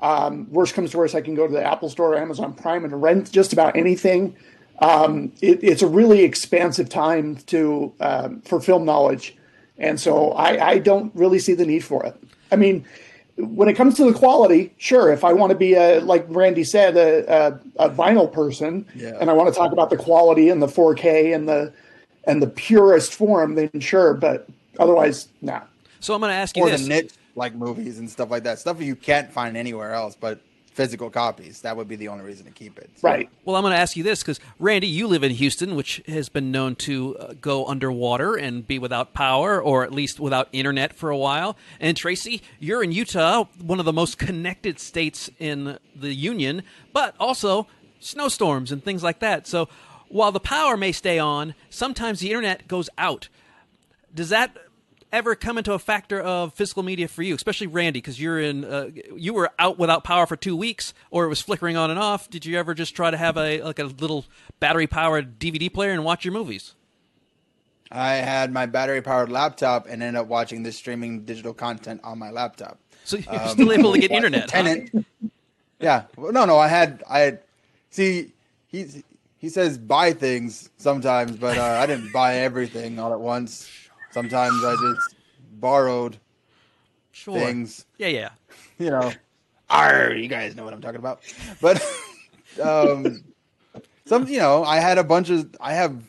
Um, 0.00 0.50
worst 0.50 0.74
comes 0.74 0.90
to 0.90 0.98
worst, 0.98 1.14
I 1.14 1.20
can 1.20 1.34
go 1.34 1.46
to 1.46 1.52
the 1.52 1.64
Apple 1.64 1.88
Store 1.88 2.14
or 2.14 2.18
Amazon 2.18 2.52
Prime 2.52 2.84
and 2.84 3.02
rent 3.02 3.30
just 3.30 3.52
about 3.52 3.76
anything. 3.76 4.36
Um, 4.80 5.32
it, 5.40 5.62
it's 5.62 5.82
a 5.82 5.86
really 5.86 6.22
expansive 6.22 6.88
time 6.88 7.36
to 7.46 7.94
um, 8.00 8.42
for 8.42 8.60
film 8.60 8.84
knowledge, 8.84 9.34
and 9.78 9.98
so 9.98 10.32
I, 10.32 10.72
I, 10.72 10.78
don't 10.78 11.14
really 11.14 11.38
see 11.38 11.54
the 11.54 11.64
need 11.64 11.82
for 11.82 12.04
it. 12.04 12.14
I 12.52 12.56
mean, 12.56 12.84
when 13.36 13.70
it 13.70 13.74
comes 13.74 13.94
to 13.96 14.04
the 14.04 14.12
quality, 14.12 14.74
sure. 14.76 15.10
If 15.10 15.24
I 15.24 15.32
want 15.32 15.50
to 15.50 15.56
be 15.56 15.74
a 15.74 16.00
like 16.00 16.26
Randy 16.28 16.62
said, 16.62 16.98
a, 16.98 17.58
a, 17.78 17.86
a 17.86 17.90
vinyl 17.90 18.30
person, 18.30 18.84
yeah. 18.94 19.16
and 19.18 19.30
I 19.30 19.32
want 19.32 19.48
to 19.48 19.58
talk 19.58 19.72
about 19.72 19.88
the 19.88 19.96
quality 19.96 20.50
and 20.50 20.60
the 20.60 20.66
4K 20.66 21.34
and 21.34 21.48
the 21.48 21.72
and 22.24 22.42
the 22.42 22.46
purest 22.46 23.14
form, 23.14 23.54
then 23.54 23.70
sure. 23.80 24.12
But 24.12 24.46
otherwise, 24.78 25.28
nah. 25.40 25.62
So 26.00 26.12
I'm 26.12 26.20
going 26.20 26.30
to 26.30 26.36
ask 26.36 26.54
you 26.54 26.64
or 26.64 26.70
this. 26.70 26.82
the 26.82 26.88
niche 26.88 27.12
like 27.36 27.54
movies 27.54 27.98
and 27.98 28.10
stuff 28.10 28.30
like 28.30 28.42
that. 28.44 28.58
Stuff 28.58 28.80
you 28.80 28.96
can't 28.96 29.30
find 29.30 29.56
anywhere 29.56 29.92
else, 29.92 30.16
but 30.18 30.40
physical 30.76 31.08
copies. 31.08 31.62
That 31.62 31.76
would 31.76 31.88
be 31.88 31.96
the 31.96 32.08
only 32.08 32.24
reason 32.24 32.44
to 32.44 32.52
keep 32.52 32.78
it. 32.78 32.90
So. 32.96 33.08
Right. 33.08 33.30
Well, 33.44 33.56
I'm 33.56 33.62
going 33.62 33.72
to 33.72 33.78
ask 33.78 33.96
you 33.96 34.02
this 34.02 34.22
because 34.22 34.38
Randy, 34.58 34.86
you 34.86 35.06
live 35.06 35.22
in 35.22 35.32
Houston, 35.32 35.74
which 35.74 36.02
has 36.06 36.28
been 36.28 36.50
known 36.50 36.76
to 36.76 37.16
uh, 37.16 37.34
go 37.40 37.66
underwater 37.66 38.36
and 38.36 38.66
be 38.66 38.78
without 38.78 39.14
power, 39.14 39.60
or 39.60 39.84
at 39.84 39.92
least 39.92 40.20
without 40.20 40.48
internet 40.52 40.92
for 40.92 41.08
a 41.08 41.16
while. 41.16 41.56
And 41.80 41.96
Tracy, 41.96 42.42
you're 42.60 42.82
in 42.82 42.92
Utah, 42.92 43.44
one 43.58 43.78
of 43.78 43.86
the 43.86 43.92
most 43.92 44.18
connected 44.18 44.78
states 44.78 45.30
in 45.38 45.78
the 45.94 46.12
union, 46.12 46.62
but 46.92 47.14
also 47.18 47.66
snowstorms 47.98 48.70
and 48.70 48.84
things 48.84 49.02
like 49.02 49.20
that. 49.20 49.46
So 49.46 49.70
while 50.08 50.30
the 50.30 50.40
power 50.40 50.76
may 50.76 50.92
stay 50.92 51.18
on, 51.18 51.54
sometimes 51.70 52.20
the 52.20 52.28
internet 52.28 52.68
goes 52.68 52.90
out. 52.98 53.28
Does 54.14 54.28
that 54.28 54.56
ever 55.16 55.34
come 55.34 55.58
into 55.58 55.72
a 55.72 55.78
factor 55.78 56.20
of 56.20 56.54
physical 56.54 56.82
media 56.82 57.08
for 57.08 57.22
you, 57.22 57.34
especially 57.34 57.66
Randy, 57.66 58.00
because 58.00 58.20
you're 58.20 58.40
in, 58.40 58.64
uh, 58.64 58.90
you 59.16 59.32
were 59.32 59.50
out 59.58 59.78
without 59.78 60.04
power 60.04 60.26
for 60.26 60.36
two 60.36 60.56
weeks, 60.56 60.94
or 61.10 61.24
it 61.24 61.28
was 61.28 61.40
flickering 61.40 61.76
on 61.76 61.90
and 61.90 61.98
off. 61.98 62.28
Did 62.28 62.44
you 62.44 62.58
ever 62.58 62.74
just 62.74 62.94
try 62.94 63.10
to 63.10 63.16
have 63.16 63.36
a 63.36 63.62
like 63.62 63.78
a 63.78 63.84
little 63.84 64.26
battery 64.60 64.86
powered 64.86 65.38
DVD 65.38 65.72
player 65.72 65.92
and 65.92 66.04
watch 66.04 66.24
your 66.24 66.32
movies? 66.32 66.74
I 67.90 68.14
had 68.14 68.52
my 68.52 68.66
battery 68.66 69.00
powered 69.00 69.30
laptop 69.30 69.86
and 69.88 70.02
ended 70.02 70.20
up 70.20 70.26
watching 70.26 70.62
this 70.62 70.76
streaming 70.76 71.24
digital 71.24 71.54
content 71.54 72.00
on 72.02 72.18
my 72.18 72.30
laptop. 72.30 72.78
So 73.04 73.16
you're 73.18 73.40
um, 73.40 73.48
still 73.48 73.72
able 73.72 73.92
to 73.92 74.00
get 74.00 74.10
internet. 74.10 74.48
Tenet. 74.48 74.90
Huh? 74.92 75.02
Yeah. 75.78 76.04
Well, 76.16 76.32
No, 76.32 76.44
no. 76.44 76.58
I 76.58 76.68
had. 76.68 77.02
I 77.08 77.20
had. 77.20 77.40
See, 77.90 78.32
he's 78.66 79.02
he 79.38 79.48
says 79.48 79.78
buy 79.78 80.12
things 80.12 80.70
sometimes, 80.76 81.36
but 81.36 81.56
uh, 81.56 81.78
I 81.80 81.86
didn't 81.86 82.12
buy 82.12 82.38
everything 82.38 82.98
all 82.98 83.12
at 83.12 83.20
once. 83.20 83.70
Sometimes 84.10 84.64
I 84.64 84.76
just 84.76 85.14
borrowed 85.60 86.18
Sure. 87.12 87.38
things. 87.38 87.86
Yeah, 87.98 88.08
yeah. 88.08 88.30
you 88.78 88.90
know, 88.90 89.12
Arr, 89.70 90.14
you 90.14 90.28
guys 90.28 90.54
know 90.54 90.64
what 90.64 90.72
I'm 90.72 90.80
talking 90.80 91.00
about. 91.00 91.20
But 91.60 91.82
um, 92.62 93.24
some, 94.04 94.28
you 94.28 94.38
know, 94.38 94.64
I 94.64 94.80
had 94.80 94.98
a 94.98 95.04
bunch 95.04 95.30
of, 95.30 95.54
I 95.60 95.74
have, 95.74 96.02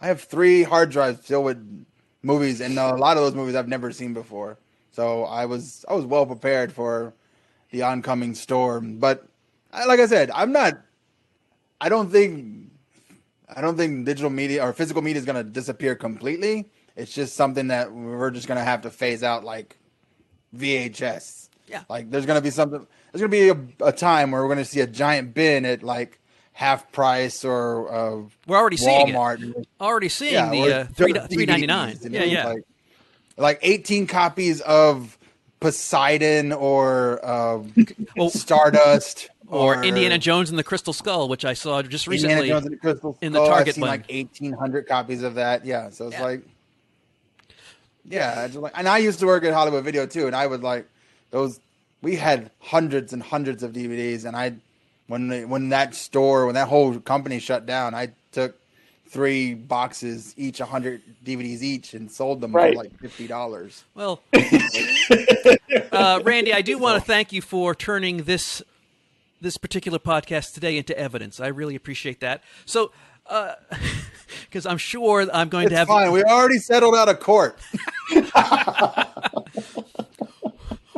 I 0.00 0.06
have 0.06 0.22
three 0.22 0.62
hard 0.62 0.90
drives 0.90 1.20
filled 1.26 1.44
with 1.44 1.86
movies, 2.22 2.60
and 2.60 2.78
a 2.78 2.94
lot 2.94 3.16
of 3.16 3.22
those 3.22 3.34
movies 3.34 3.54
I've 3.54 3.68
never 3.68 3.90
seen 3.90 4.14
before. 4.14 4.58
So 4.92 5.24
I 5.24 5.46
was, 5.46 5.84
I 5.88 5.94
was 5.94 6.04
well 6.04 6.26
prepared 6.26 6.72
for 6.72 7.14
the 7.70 7.82
oncoming 7.82 8.34
storm. 8.34 8.98
But 8.98 9.26
I, 9.72 9.86
like 9.86 9.98
I 10.00 10.06
said, 10.06 10.30
I'm 10.32 10.52
not. 10.52 10.74
I 11.80 11.88
don't 11.88 12.10
think, 12.10 12.70
I 13.54 13.60
don't 13.60 13.76
think 13.76 14.06
digital 14.06 14.30
media 14.30 14.64
or 14.64 14.72
physical 14.72 15.02
media 15.02 15.18
is 15.18 15.26
going 15.26 15.36
to 15.36 15.44
disappear 15.44 15.94
completely. 15.94 16.66
It's 16.96 17.12
just 17.12 17.34
something 17.36 17.68
that 17.68 17.92
we're 17.92 18.30
just 18.30 18.46
going 18.46 18.58
to 18.58 18.64
have 18.64 18.82
to 18.82 18.90
phase 18.90 19.22
out, 19.22 19.44
like 19.44 19.76
VHS. 20.56 21.48
Yeah. 21.68 21.82
Like 21.88 22.10
there's 22.10 22.26
gonna 22.26 22.40
be 22.42 22.50
something. 22.50 22.86
There's 23.12 23.20
gonna 23.20 23.28
be 23.30 23.48
a, 23.48 23.86
a 23.88 23.92
time 23.92 24.30
where 24.30 24.42
we're 24.42 24.48
gonna 24.50 24.64
see 24.66 24.80
a 24.80 24.86
giant 24.86 25.32
bin 25.34 25.64
at 25.64 25.82
like 25.82 26.20
half 26.52 26.92
price 26.92 27.44
or 27.44 27.92
uh, 27.92 28.22
We're 28.46 28.58
already 28.58 28.76
seeing 28.76 29.08
it. 29.08 29.14
Walmart. 29.14 29.64
Already 29.80 30.08
seeing 30.10 30.34
Yeah, 30.34 30.50
the 30.50 30.80
uh, 30.80 30.84
three 30.94 31.12
three 31.14 31.46
ninety 31.46 31.66
nine. 31.66 31.96
DVDs, 31.96 32.04
you 32.04 32.10
know, 32.10 32.18
Yeah, 32.18 32.24
yeah. 32.24 32.46
Like, 32.46 32.62
like 33.36 33.58
18 33.62 34.06
copies 34.06 34.60
of 34.60 35.18
Poseidon 35.58 36.52
or 36.52 37.18
uh, 37.24 37.62
Well, 38.16 38.30
Stardust 38.30 39.28
or 39.48 39.82
Indiana 39.82 40.18
Jones 40.18 40.50
and 40.50 40.58
the 40.58 40.62
Crystal 40.62 40.92
Skull, 40.92 41.28
which 41.28 41.44
I 41.44 41.54
saw 41.54 41.82
just 41.82 42.06
Indiana 42.06 42.26
recently. 42.42 42.48
Jones 42.48 42.66
and 42.66 42.74
the 42.74 42.78
Crystal 42.78 43.18
in 43.22 43.32
the 43.32 43.44
Target 43.44 43.68
I've 43.68 43.74
seen 43.74 43.82
like 43.82 44.08
1,800 44.08 44.86
copies 44.86 45.22
of 45.24 45.34
that. 45.34 45.64
Yeah, 45.64 45.88
so 45.90 46.06
it's 46.08 46.14
Yeah. 46.16 46.22
like, 46.22 46.42
yeah, 48.08 48.34
I 48.42 48.46
just 48.46 48.58
like, 48.58 48.72
and 48.76 48.88
I 48.88 48.98
used 48.98 49.18
to 49.20 49.26
work 49.26 49.44
at 49.44 49.52
Hollywood 49.52 49.84
Video 49.84 50.06
too, 50.06 50.26
and 50.26 50.34
I 50.36 50.46
would 50.46 50.62
like 50.62 50.86
those. 51.30 51.60
We 52.02 52.16
had 52.16 52.50
hundreds 52.60 53.12
and 53.12 53.22
hundreds 53.22 53.62
of 53.62 53.72
DVDs, 53.72 54.24
and 54.26 54.36
I, 54.36 54.54
when 55.06 55.28
they, 55.28 55.44
when 55.44 55.70
that 55.70 55.94
store, 55.94 56.46
when 56.46 56.54
that 56.54 56.68
whole 56.68 56.98
company 57.00 57.38
shut 57.38 57.64
down, 57.66 57.94
I 57.94 58.12
took 58.32 58.56
three 59.06 59.54
boxes, 59.54 60.34
each 60.36 60.60
100 60.60 61.00
DVDs 61.24 61.62
each, 61.62 61.94
and 61.94 62.10
sold 62.10 62.40
them 62.40 62.52
Right. 62.52 62.72
for 62.74 62.78
like 62.82 62.98
fifty 63.00 63.26
dollars. 63.26 63.84
Well, 63.94 64.20
uh, 65.92 66.20
Randy, 66.24 66.52
I 66.52 66.62
do 66.62 66.78
want 66.78 67.00
to 67.00 67.06
thank 67.06 67.32
you 67.32 67.40
for 67.40 67.74
turning 67.74 68.24
this 68.24 68.62
this 69.40 69.56
particular 69.56 69.98
podcast 69.98 70.54
today 70.54 70.76
into 70.78 70.98
evidence. 70.98 71.38
I 71.40 71.48
really 71.48 71.74
appreciate 71.74 72.20
that. 72.20 72.42
So, 72.66 72.92
because 74.44 74.66
I'm 74.66 74.78
sure 74.78 75.26
I'm 75.32 75.48
going 75.48 75.64
It's 75.64 75.72
to 75.72 75.78
have. 75.78 75.88
fine. 75.88 76.12
We 76.12 76.22
already 76.22 76.58
settled 76.58 76.94
out 76.94 77.08
of 77.08 77.20
court. 77.20 77.58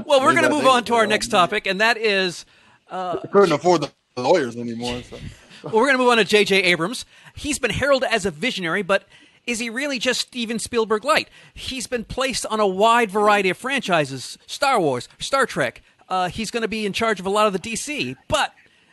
Well, 0.07 0.21
we're 0.21 0.33
going 0.35 0.45
to 0.45 0.51
move 0.51 0.67
on 0.67 0.85
to 0.85 0.95
our 0.95 1.07
next 1.07 1.29
topic, 1.29 1.67
and 1.67 1.81
that 1.81 1.97
is 1.97 2.47
I 2.89 3.19
couldn't 3.33 3.51
afford 3.53 3.83
the 3.83 3.91
lawyers 4.23 4.55
anymore. 4.57 5.03
So. 5.03 5.19
well, 5.65 5.75
we're 5.75 5.87
going 5.87 5.95
to 5.95 5.99
move 5.99 6.11
on 6.11 6.19
to 6.19 6.25
J.J. 6.25 6.63
Abrams. 6.63 7.05
He's 7.35 7.59
been 7.59 7.73
heralded 7.73 8.09
as 8.11 8.25
a 8.25 8.31
visionary, 8.31 8.83
but 8.83 9.09
is 9.49 9.59
he 9.59 9.69
really 9.69 9.99
just 9.99 10.21
Steven 10.21 10.61
Spielberg 10.61 11.05
light? 11.05 11.29
He's 11.55 11.89
been 11.89 12.05
placed 12.05 12.47
on 12.47 12.61
a 12.61 12.67
wide 12.67 13.11
variety 13.11 13.51
of 13.51 13.57
franchises: 13.57 14.39
Star 14.47 14.79
Wars, 14.81 15.09
Star 15.19 15.45
Trek. 15.45 15.83
Uh, 16.09 16.29
he's 16.29 16.53
going 16.53 16.63
to 16.63 16.69
be 16.69 16.87
in 16.87 16.93
charge 16.93 17.19
of 17.19 17.27
a 17.27 17.31
lot 17.31 17.49
of 17.49 17.53
the 17.53 17.59
DC, 17.59 18.15
but 18.29 18.53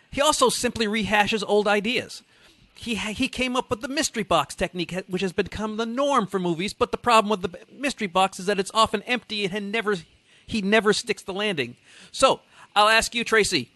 he 0.10 0.20
also 0.20 0.50
simply 0.50 0.88
rehashes 0.88 1.44
old 1.46 1.68
ideas. 1.68 2.24
He 2.76 2.96
he 2.96 3.28
came 3.28 3.56
up 3.56 3.70
with 3.70 3.82
the 3.82 3.88
mystery 3.88 4.24
box 4.24 4.56
technique, 4.56 4.94
which 5.08 5.22
has 5.22 5.32
become 5.32 5.78
the 5.78 5.86
norm 5.86 6.28
for 6.28 6.40
movies. 6.40 6.74
But 6.74 6.92
the 6.92 6.98
problem 6.98 7.30
with 7.30 7.42
the 7.42 7.60
mystery 7.72 8.08
box 8.08 8.40
is 8.40 8.48
that 8.48 8.60
it's 8.60 8.72
often 8.74 9.02
empty 9.04 9.46
and 9.46 9.72
never 9.72 9.96
he 10.46 10.62
never 10.62 10.92
sticks 10.92 11.22
the 11.22 11.34
landing. 11.34 11.78
So 12.12 12.42
I'll 12.76 12.90
ask 12.90 13.14
you, 13.14 13.24
Tracy. 13.24 13.70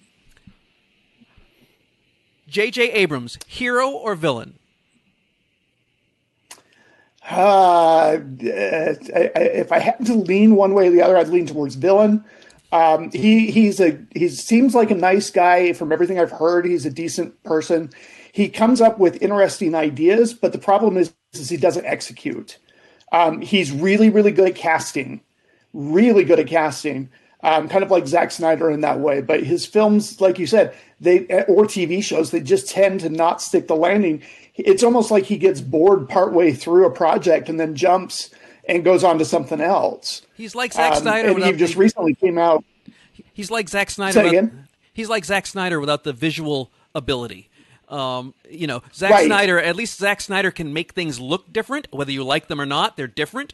J.J. 2.47 2.91
Abrams, 2.91 3.37
hero 3.45 3.89
or 3.89 4.15
villain? 4.15 4.57
Uh, 7.29 8.19
if 8.39 9.71
I 9.71 9.79
had 9.79 10.05
to 10.05 10.13
lean 10.13 10.55
one 10.55 10.73
way 10.73 10.87
or 10.87 10.91
the 10.91 11.01
other, 11.01 11.17
I'd 11.17 11.27
lean 11.27 11.45
towards 11.45 11.75
villain. 11.75 12.23
Um, 12.71 13.11
he 13.11 13.51
he's 13.51 13.79
a 13.79 13.97
he 14.13 14.29
seems 14.29 14.75
like 14.75 14.91
a 14.91 14.95
nice 14.95 15.29
guy 15.29 15.73
from 15.73 15.91
everything 15.91 16.19
I've 16.19 16.31
heard. 16.31 16.65
He's 16.65 16.85
a 16.85 16.89
decent 16.89 17.41
person. 17.43 17.89
He 18.37 18.49
comes 18.49 18.81
up 18.81 18.99
with 18.99 19.19
interesting 19.19 19.73
ideas, 19.73 20.31
but 20.35 20.51
the 20.51 20.59
problem 20.59 20.95
is, 20.95 21.11
is 21.33 21.49
he 21.49 21.57
doesn't 21.57 21.87
execute. 21.87 22.59
Um, 23.11 23.41
he's 23.41 23.71
really 23.71 24.11
really 24.11 24.31
good 24.31 24.49
at 24.49 24.55
casting, 24.55 25.21
really 25.73 26.23
good 26.23 26.37
at 26.39 26.45
casting. 26.45 27.09
Um, 27.41 27.67
kind 27.67 27.83
of 27.83 27.89
like 27.89 28.05
Zack 28.05 28.29
Snyder 28.29 28.69
in 28.69 28.81
that 28.81 28.99
way, 28.99 29.21
but 29.21 29.41
his 29.43 29.65
films, 29.65 30.21
like 30.21 30.37
you 30.37 30.45
said, 30.45 30.75
they 31.01 31.21
or 31.47 31.65
TV 31.65 32.03
shows, 32.03 32.29
they 32.29 32.39
just 32.39 32.69
tend 32.69 32.99
to 32.99 33.09
not 33.09 33.41
stick 33.41 33.67
the 33.67 33.75
landing. 33.75 34.21
It's 34.53 34.83
almost 34.83 35.09
like 35.09 35.23
he 35.23 35.37
gets 35.37 35.59
bored 35.59 36.07
partway 36.07 36.51
through 36.51 36.85
a 36.85 36.91
project 36.91 37.49
and 37.49 37.59
then 37.59 37.75
jumps 37.75 38.29
and 38.69 38.83
goes 38.83 39.03
on 39.03 39.17
to 39.17 39.25
something 39.25 39.61
else. 39.61 40.21
He's 40.35 40.53
like 40.53 40.73
Zack 40.73 40.93
Um, 40.97 41.01
Snyder. 41.01 41.29
and 41.29 41.43
he 41.43 41.53
just 41.53 41.73
the- 41.73 41.79
recently 41.79 42.13
came 42.13 42.37
out. 42.37 42.63
he's 43.33 43.49
like 43.49 43.67
Zack 43.67 43.89
Snyder. 43.89 44.19
Without- 44.19 44.29
again? 44.29 44.67
He's 44.93 45.09
like 45.09 45.25
Zack 45.25 45.47
Snyder 45.47 45.79
without 45.79 46.03
the 46.03 46.13
visual 46.13 46.69
ability. 46.93 47.49
Um, 47.89 48.33
you 48.49 48.67
know, 48.67 48.81
Zack 48.93 49.11
Right. 49.11 49.25
Snyder. 49.27 49.59
At 49.59 49.75
least 49.75 49.97
Zack 49.97 50.19
Snyder 50.21 50.51
can 50.51 50.73
make 50.73 50.91
things 50.93 51.19
look 51.19 51.51
different, 51.53 51.87
whether 51.91 52.11
you 52.11 52.23
like 52.23 52.47
them 52.47 52.59
or 52.59 52.65
not. 52.65 52.97
They're 52.97 53.07
different. 53.07 53.53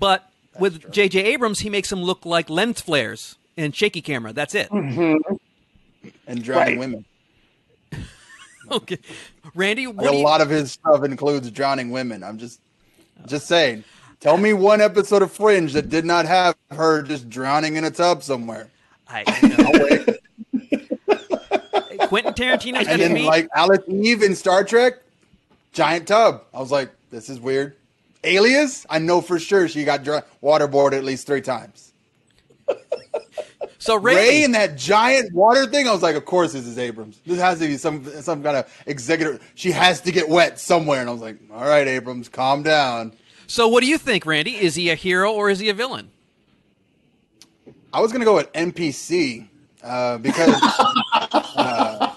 But 0.00 0.30
with 0.58 0.90
J.J. 0.90 1.20
Abrams, 1.20 1.60
he 1.60 1.70
makes 1.70 1.90
them 1.90 2.02
look 2.02 2.24
like 2.24 2.48
lens 2.48 2.80
flares 2.80 3.36
and 3.56 3.74
shaky 3.76 4.00
camera. 4.00 4.32
That's 4.32 4.54
it. 4.54 4.70
Mm-hmm. 4.70 5.34
And 6.26 6.42
drowning 6.42 6.78
Right. 6.78 6.78
women. 6.78 7.04
Okay, 8.70 8.98
Randy, 9.54 9.86
what 9.86 10.04
Like 10.04 10.14
a 10.14 10.16
you- 10.18 10.22
lot 10.22 10.40
of 10.42 10.50
his 10.50 10.72
stuff 10.72 11.02
includes 11.02 11.50
drowning 11.50 11.90
women. 11.90 12.22
I'm 12.22 12.36
just, 12.36 12.60
just 13.26 13.46
saying. 13.46 13.82
Tell 14.20 14.36
me 14.36 14.52
one 14.52 14.82
episode 14.82 15.22
of 15.22 15.32
Fringe 15.32 15.72
that 15.72 15.88
did 15.88 16.04
not 16.04 16.26
have 16.26 16.54
her 16.72 17.00
just 17.02 17.30
drowning 17.30 17.76
in 17.76 17.84
a 17.84 17.90
tub 17.90 18.22
somewhere. 18.22 18.68
I, 19.08 19.24
you 19.42 19.48
know. 19.56 20.14
Quentin 22.08 22.32
Tarantino's 22.32 22.86
And 22.88 23.00
then 23.02 23.14
be 23.14 23.24
like 23.24 23.48
Alice 23.54 23.82
Eve 23.86 24.22
in 24.22 24.34
Star 24.34 24.64
Trek, 24.64 24.94
giant 25.72 26.08
tub. 26.08 26.42
I 26.54 26.58
was 26.58 26.72
like, 26.72 26.90
this 27.10 27.28
is 27.28 27.38
weird. 27.38 27.76
Alias, 28.24 28.86
I 28.88 28.98
know 28.98 29.20
for 29.20 29.38
sure 29.38 29.68
she 29.68 29.84
got 29.84 30.02
waterboarded 30.42 30.94
at 30.94 31.04
least 31.04 31.26
three 31.26 31.42
times. 31.42 31.92
so 33.78 33.96
Ray 33.96 34.42
in 34.42 34.52
that 34.52 34.76
giant 34.76 35.32
water 35.34 35.66
thing, 35.66 35.86
I 35.86 35.92
was 35.92 36.02
like, 36.02 36.16
of 36.16 36.24
course 36.24 36.52
this 36.54 36.66
is 36.66 36.78
Abrams. 36.78 37.20
This 37.26 37.38
has 37.38 37.58
to 37.60 37.66
be 37.66 37.76
some 37.76 38.04
some 38.22 38.42
kind 38.42 38.56
of 38.56 38.82
executive. 38.86 39.46
She 39.54 39.70
has 39.70 40.00
to 40.00 40.10
get 40.10 40.28
wet 40.28 40.58
somewhere. 40.58 41.00
And 41.00 41.08
I 41.08 41.12
was 41.12 41.22
like, 41.22 41.38
all 41.52 41.68
right, 41.68 41.86
Abrams, 41.86 42.28
calm 42.28 42.62
down. 42.62 43.12
So 43.46 43.68
what 43.68 43.82
do 43.82 43.86
you 43.86 43.98
think, 43.98 44.26
Randy? 44.26 44.56
Is 44.56 44.74
he 44.74 44.90
a 44.90 44.94
hero 44.94 45.32
or 45.32 45.50
is 45.50 45.58
he 45.58 45.68
a 45.68 45.74
villain? 45.74 46.10
I 47.92 48.00
was 48.00 48.12
gonna 48.12 48.24
go 48.24 48.34
with 48.34 48.52
NPC 48.54 49.46
uh, 49.82 50.18
because 50.18 50.54
uh, 51.56 52.14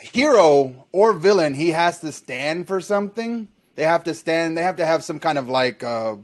hero 0.00 0.86
or 0.92 1.12
villain, 1.12 1.54
he 1.54 1.70
has 1.70 2.00
to 2.00 2.12
stand 2.12 2.66
for 2.66 2.80
something. 2.80 3.48
They 3.74 3.84
have 3.84 4.04
to 4.04 4.14
stand. 4.14 4.56
They 4.56 4.62
have 4.62 4.76
to 4.76 4.86
have 4.86 5.02
some 5.02 5.18
kind 5.18 5.38
of 5.38 5.48
like 5.48 5.82
uh, 5.82 6.16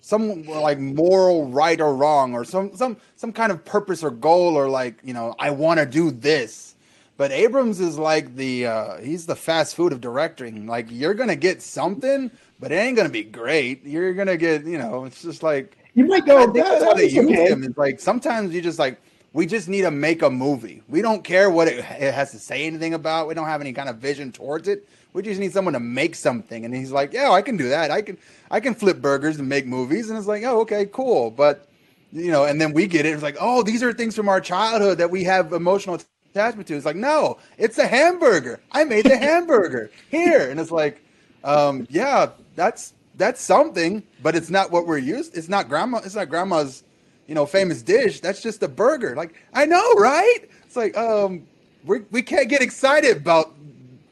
some 0.00 0.44
like 0.44 0.78
moral 0.78 1.48
right 1.48 1.80
or 1.80 1.94
wrong, 1.94 2.34
or 2.34 2.44
some 2.44 2.76
some 2.76 2.96
some 3.16 3.32
kind 3.32 3.52
of 3.52 3.64
purpose 3.64 4.02
or 4.02 4.10
goal, 4.10 4.56
or 4.56 4.68
like 4.68 5.00
you 5.02 5.14
know, 5.14 5.34
I 5.38 5.50
want 5.50 5.80
to 5.80 5.86
do 5.86 6.10
this. 6.10 6.74
But 7.16 7.32
Abrams 7.32 7.80
is 7.80 7.98
like 7.98 8.34
the 8.36 8.66
uh, 8.66 8.98
he's 9.00 9.26
the 9.26 9.36
fast 9.36 9.76
food 9.76 9.92
of 9.92 10.00
directing. 10.00 10.66
Like 10.66 10.86
you're 10.90 11.14
gonna 11.14 11.36
get 11.36 11.60
something, 11.60 12.30
but 12.58 12.72
it 12.72 12.76
ain't 12.76 12.96
gonna 12.96 13.10
be 13.10 13.24
great. 13.24 13.84
You're 13.84 14.14
gonna 14.14 14.36
get 14.38 14.64
you 14.64 14.78
know, 14.78 15.04
it's 15.04 15.22
just 15.22 15.42
like 15.42 15.76
You 15.94 16.06
might 16.06 16.24
go. 16.24 16.38
I 16.38 16.44
think 16.44 16.64
that's 16.64 16.84
how 16.84 16.94
they 16.94 17.08
use 17.08 17.26
okay." 17.26 17.48
him. 17.50 17.64
It's 17.64 17.76
like 17.76 18.00
sometimes 18.00 18.54
you 18.54 18.62
just 18.62 18.78
like 18.78 19.00
we 19.32 19.46
just 19.46 19.68
need 19.68 19.82
to 19.82 19.90
make 19.90 20.22
a 20.22 20.30
movie. 20.30 20.82
We 20.88 21.02
don't 21.02 21.22
care 21.22 21.50
what 21.50 21.68
it, 21.68 21.78
it 21.78 22.14
has 22.14 22.32
to 22.32 22.38
say 22.38 22.66
anything 22.66 22.94
about. 22.94 23.28
We 23.28 23.34
don't 23.34 23.46
have 23.46 23.60
any 23.60 23.72
kind 23.72 23.88
of 23.88 23.96
vision 23.96 24.32
towards 24.32 24.68
it. 24.68 24.88
We 25.12 25.22
just 25.22 25.40
need 25.40 25.52
someone 25.52 25.74
to 25.74 25.80
make 25.80 26.14
something. 26.14 26.64
And 26.64 26.74
he's 26.74 26.92
like, 26.92 27.12
yeah, 27.12 27.30
I 27.30 27.42
can 27.42 27.56
do 27.56 27.68
that. 27.68 27.90
I 27.90 28.02
can 28.02 28.18
I 28.50 28.60
can 28.60 28.74
flip 28.74 29.00
burgers 29.00 29.38
and 29.38 29.48
make 29.48 29.66
movies. 29.66 30.10
And 30.10 30.18
it's 30.18 30.26
like, 30.26 30.42
oh, 30.44 30.60
okay, 30.60 30.86
cool. 30.86 31.30
But 31.30 31.68
you 32.12 32.30
know, 32.30 32.44
and 32.44 32.60
then 32.60 32.72
we 32.72 32.86
get 32.86 33.06
it. 33.06 33.10
It's 33.10 33.22
like, 33.22 33.36
oh, 33.40 33.62
these 33.62 33.82
are 33.82 33.92
things 33.92 34.16
from 34.16 34.28
our 34.28 34.40
childhood 34.40 34.98
that 34.98 35.10
we 35.10 35.24
have 35.24 35.52
emotional 35.52 36.00
attachment 36.32 36.66
to. 36.68 36.74
It's 36.74 36.86
like, 36.86 36.96
no, 36.96 37.38
it's 37.58 37.78
a 37.78 37.86
hamburger. 37.86 38.60
I 38.72 38.84
made 38.84 39.04
the 39.04 39.16
hamburger 39.18 39.90
here, 40.10 40.50
and 40.50 40.58
it's 40.58 40.70
like, 40.70 41.04
um, 41.44 41.86
yeah, 41.90 42.30
that's 42.56 42.94
that's 43.16 43.40
something, 43.40 44.02
but 44.22 44.34
it's 44.34 44.50
not 44.50 44.70
what 44.70 44.86
we're 44.86 44.98
used. 44.98 45.36
It's 45.36 45.48
not 45.48 45.68
grandma. 45.68 45.98
It's 45.98 46.14
not 46.14 46.28
grandma's, 46.28 46.82
you 47.30 47.34
know, 47.36 47.46
famous 47.46 47.80
dish. 47.80 48.18
That's 48.20 48.42
just 48.42 48.60
a 48.64 48.68
burger. 48.68 49.14
Like 49.14 49.32
I 49.54 49.64
know, 49.64 49.92
right? 49.94 50.40
It's 50.66 50.74
like, 50.74 50.96
um, 50.98 51.46
we 51.86 52.00
we 52.10 52.22
can't 52.22 52.48
get 52.48 52.60
excited 52.60 53.16
about 53.16 53.54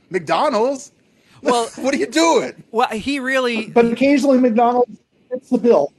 McDonald's. 0.08 0.92
Well, 1.40 1.68
what 1.76 1.94
are 1.94 1.96
you 1.96 2.08
doing? 2.08 2.64
Well, 2.72 2.88
he 2.88 3.20
really. 3.20 3.66
But 3.68 3.84
occasionally 3.84 4.38
McDonald's 4.38 4.98
fits 5.30 5.50
the 5.50 5.58
bill. 5.58 5.92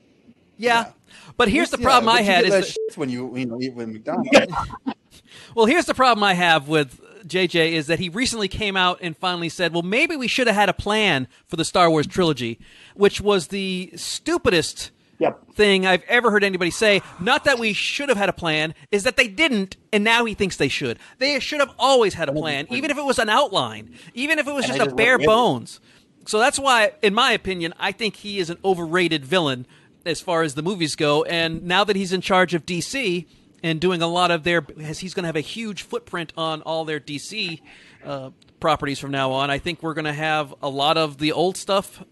Yeah. 0.57 0.85
Yeah. 0.87 0.91
But 1.37 1.47
here's 1.47 1.69
the 1.69 1.77
Yeah, 1.79 1.85
problem 1.85 2.13
but 2.13 2.19
I 2.19 2.23
had 2.23 2.43
is 2.43 2.49
less 2.49 2.73
that- 2.73 2.97
when 2.97 3.07
you 3.09 3.37
you 3.37 3.45
know 3.45 3.57
eat 3.61 3.73
with 3.73 3.87
McDonald's. 3.87 4.29
Well, 5.55 5.65
here's 5.65 5.85
the 5.85 5.93
problem 5.93 6.23
I 6.25 6.33
have 6.33 6.67
with 6.67 6.99
JJ 7.25 7.71
is 7.71 7.87
that 7.87 7.99
he 7.99 8.09
recently 8.09 8.47
came 8.49 8.75
out 8.75 8.99
and 9.01 9.15
finally 9.15 9.47
said, 9.49 9.71
"Well, 9.73 9.81
maybe 9.83 10.15
we 10.17 10.27
should 10.27 10.47
have 10.47 10.55
had 10.57 10.67
a 10.69 10.73
plan 10.73 11.27
for 11.47 11.55
the 11.55 11.63
Star 11.65 11.89
Wars 11.89 12.05
trilogy," 12.07 12.59
which 12.95 13.21
was 13.21 13.47
the 13.47 13.91
stupidest 13.95 14.91
Yep. 15.19 15.53
thing 15.53 15.85
I've 15.85 16.03
ever 16.03 16.31
heard 16.31 16.43
anybody 16.43 16.71
say. 16.71 17.01
Not 17.19 17.43
that 17.43 17.59
we 17.59 17.73
should 17.73 18.07
have 18.09 18.17
had 18.17 18.29
a 18.29 18.33
plan, 18.33 18.73
is 18.89 19.03
that 19.03 19.17
they 19.17 19.27
didn't, 19.27 19.75
and 19.91 20.03
now 20.03 20.23
he 20.25 20.33
thinks 20.33 20.55
they 20.55 20.69
should. 20.69 20.97
They 21.17 21.39
should 21.39 21.59
have 21.59 21.73
always 21.77 22.13
had 22.13 22.29
a 22.29 22.33
plan, 22.33 22.67
even 22.69 22.89
if 22.89 22.97
it 22.97 23.03
was 23.03 23.19
an 23.19 23.27
outline, 23.29 23.93
even 24.13 24.39
if 24.39 24.47
it 24.47 24.53
was 24.53 24.65
And 24.69 24.77
just 24.77 24.91
a 24.91 24.95
bare 24.95 25.19
it. 25.19 25.25
bones. 25.25 25.81
So 26.25 26.39
that's 26.39 26.57
why, 26.57 26.93
in 27.01 27.13
my 27.13 27.31
opinion, 27.33 27.73
I 27.79 27.91
think 27.91 28.17
he 28.17 28.39
is 28.39 28.49
an 28.49 28.57
overrated 28.63 29.25
villain 29.25 29.65
as 30.05 30.21
far 30.21 30.41
as 30.43 30.55
the 30.55 30.61
movies 30.61 30.95
go. 30.95 31.23
And 31.23 31.63
now 31.63 31.83
that 31.83 31.95
he's 31.95 32.13
in 32.13 32.21
charge 32.21 32.53
of 32.53 32.65
DC 32.65 33.25
and 33.61 33.81
doing 33.81 34.01
a 34.01 34.07
lot 34.07 34.31
of 34.31 34.43
their, 34.45 34.65
as 34.81 34.99
he's 34.99 35.13
going 35.13 35.23
to 35.23 35.27
have 35.27 35.35
a 35.35 35.41
huge 35.41 35.81
footprint 35.83 36.31
on 36.37 36.61
all 36.61 36.85
their 36.85 36.99
DC 36.99 37.59
uh, 38.05 38.29
properties 38.61 38.99
from 38.99 39.11
now 39.11 39.31
on, 39.31 39.49
I 39.49 39.57
think 39.57 39.83
we're 39.83 39.93
going 39.93 40.05
to 40.05 40.13
have 40.13 40.53
a 40.61 40.69
lot 40.69 40.97
of 40.97 41.17
the 41.17 41.31
old 41.33 41.57
stuff 41.57 42.03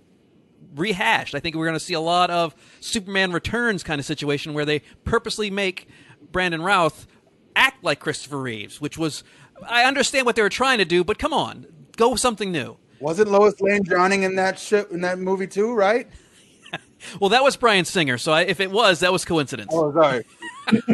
rehashed. 0.77 1.36
I 1.36 1.39
think 1.39 1.55
we're 1.55 1.65
going 1.65 1.75
to 1.75 1.79
see 1.79 1.93
a 1.93 2.00
lot 2.00 2.29
of 2.29 2.55
Superman 2.79 3.31
Returns 3.31 3.84
kind 3.84 4.00
of 4.00 4.05
situation 4.05 4.53
where 4.53 4.65
they 4.65 4.79
purposely 5.03 5.50
make 5.50 5.88
Brandon 6.31 6.62
Routh 6.62 7.07
act 7.55 7.84
like 7.84 8.00
Christopher 8.00 8.39
Reeves, 8.39 8.79
which 8.79 8.98
was 8.98 9.24
I 9.67 9.84
understand 9.84 10.25
what 10.25 10.36
they 10.36 10.41
were 10.41 10.50
trying 10.50 10.77
to 10.77 10.86
do, 10.86 11.03
but 11.03 11.17
come 11.17 11.34
on, 11.34 11.65
go 11.96 12.10
with 12.10 12.19
something 12.19 12.51
new. 12.51 12.77
Wasn't 13.00 13.29
Lois 13.29 13.60
Lane 13.62 13.84
drowning 13.84 14.24
in 14.24 14.36
that 14.36 14.60
ship 14.60 14.91
in 14.91 15.01
that 15.01 15.19
movie 15.19 15.48
too? 15.48 15.74
Right? 15.74 16.07
Well, 17.22 17.29
that 17.29 17.43
was 17.43 17.55
Bryan 17.55 17.86
Singer, 17.86 18.17
so 18.17 18.31
I, 18.31 18.41
if 18.41 18.60
it 18.60 18.72
was, 18.72 19.01
that 19.01 19.13
was 19.13 19.24
coincidence. 19.24 19.72
Oh, 19.72 19.93
sorry. 19.93 20.25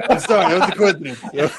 I'm 0.09 0.19
sorry, 0.19 0.55
it 0.55 0.59
was 0.59 0.69
a 0.69 0.75
coincidence. 0.75 1.21
Yeah. 1.33 1.49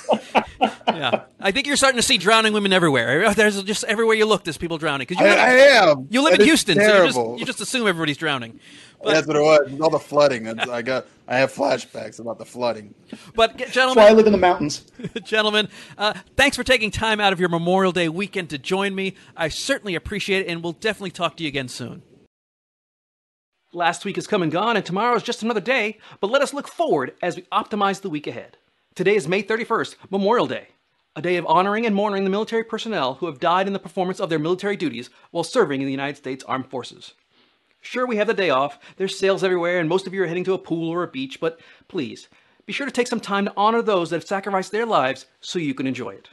Yeah, 0.86 1.24
I 1.40 1.50
think 1.50 1.66
you're 1.66 1.76
starting 1.76 1.96
to 1.98 2.02
see 2.02 2.18
drowning 2.18 2.52
women 2.52 2.72
everywhere. 2.72 3.34
There's 3.34 3.60
just 3.64 3.84
everywhere 3.84 4.14
you 4.14 4.26
look, 4.26 4.44
there's 4.44 4.56
people 4.56 4.78
drowning 4.78 5.06
because 5.08 5.20
you, 5.20 5.26
I, 5.26 5.30
live- 5.30 5.38
I 5.38 5.90
am. 5.90 6.06
you 6.10 6.22
live 6.22 6.34
And 6.34 6.42
in 6.42 6.48
it's 6.48 6.62
Houston, 6.64 6.76
so 6.76 7.02
you 7.02 7.06
just, 7.06 7.40
you 7.40 7.44
just 7.46 7.60
assume 7.60 7.86
everybody's 7.88 8.16
drowning. 8.16 8.60
That's 9.04 9.26
what 9.26 9.36
it 9.36 9.40
was. 9.40 9.72
It's 9.72 9.80
all 9.80 9.90
the 9.90 9.98
flooding. 9.98 10.46
I 10.48 10.80
got. 10.82 11.06
I 11.26 11.36
have 11.38 11.52
flashbacks 11.52 12.20
about 12.20 12.38
the 12.38 12.44
flooding. 12.44 12.94
But 13.34 13.56
gentlemen, 13.70 14.04
why 14.04 14.10
I 14.10 14.12
live 14.12 14.26
in 14.26 14.32
the 14.32 14.38
mountains. 14.38 14.84
Gentlemen, 15.24 15.68
uh, 15.98 16.14
thanks 16.36 16.56
for 16.56 16.64
taking 16.64 16.90
time 16.90 17.18
out 17.18 17.32
of 17.32 17.40
your 17.40 17.48
Memorial 17.48 17.92
Day 17.92 18.08
weekend 18.08 18.50
to 18.50 18.58
join 18.58 18.94
me. 18.94 19.14
I 19.36 19.48
certainly 19.48 19.94
appreciate 19.94 20.46
it, 20.46 20.48
and 20.50 20.62
we'll 20.62 20.72
definitely 20.72 21.10
talk 21.12 21.36
to 21.38 21.42
you 21.42 21.48
again 21.48 21.68
soon. 21.68 22.02
Last 23.74 24.04
week 24.04 24.14
has 24.14 24.28
come 24.28 24.40
and 24.40 24.52
gone, 24.52 24.76
and 24.76 24.86
tomorrow 24.86 25.16
is 25.16 25.24
just 25.24 25.42
another 25.42 25.60
day, 25.60 25.98
but 26.20 26.30
let 26.30 26.42
us 26.42 26.54
look 26.54 26.68
forward 26.68 27.14
as 27.20 27.34
we 27.34 27.42
optimize 27.50 28.00
the 28.00 28.08
week 28.08 28.28
ahead. 28.28 28.56
Today 28.94 29.16
is 29.16 29.26
May 29.26 29.42
31st, 29.42 29.96
Memorial 30.10 30.46
Day, 30.46 30.68
a 31.16 31.20
day 31.20 31.36
of 31.38 31.46
honoring 31.46 31.84
and 31.84 31.92
mourning 31.92 32.22
the 32.22 32.30
military 32.30 32.62
personnel 32.62 33.14
who 33.14 33.26
have 33.26 33.40
died 33.40 33.66
in 33.66 33.72
the 33.72 33.80
performance 33.80 34.20
of 34.20 34.30
their 34.30 34.38
military 34.38 34.76
duties 34.76 35.10
while 35.32 35.42
serving 35.42 35.80
in 35.80 35.86
the 35.86 35.92
United 35.92 36.16
States 36.16 36.44
Armed 36.44 36.70
Forces. 36.70 37.14
Sure, 37.80 38.06
we 38.06 38.14
have 38.14 38.28
the 38.28 38.32
day 38.32 38.48
off, 38.48 38.78
there's 38.96 39.18
sales 39.18 39.42
everywhere, 39.42 39.80
and 39.80 39.88
most 39.88 40.06
of 40.06 40.14
you 40.14 40.22
are 40.22 40.28
heading 40.28 40.44
to 40.44 40.54
a 40.54 40.58
pool 40.58 40.88
or 40.88 41.02
a 41.02 41.08
beach, 41.08 41.40
but 41.40 41.58
please, 41.88 42.28
be 42.66 42.72
sure 42.72 42.86
to 42.86 42.92
take 42.92 43.08
some 43.08 43.18
time 43.18 43.46
to 43.46 43.52
honor 43.56 43.82
those 43.82 44.10
that 44.10 44.16
have 44.16 44.28
sacrificed 44.28 44.70
their 44.70 44.86
lives 44.86 45.26
so 45.40 45.58
you 45.58 45.74
can 45.74 45.88
enjoy 45.88 46.10
it. 46.10 46.28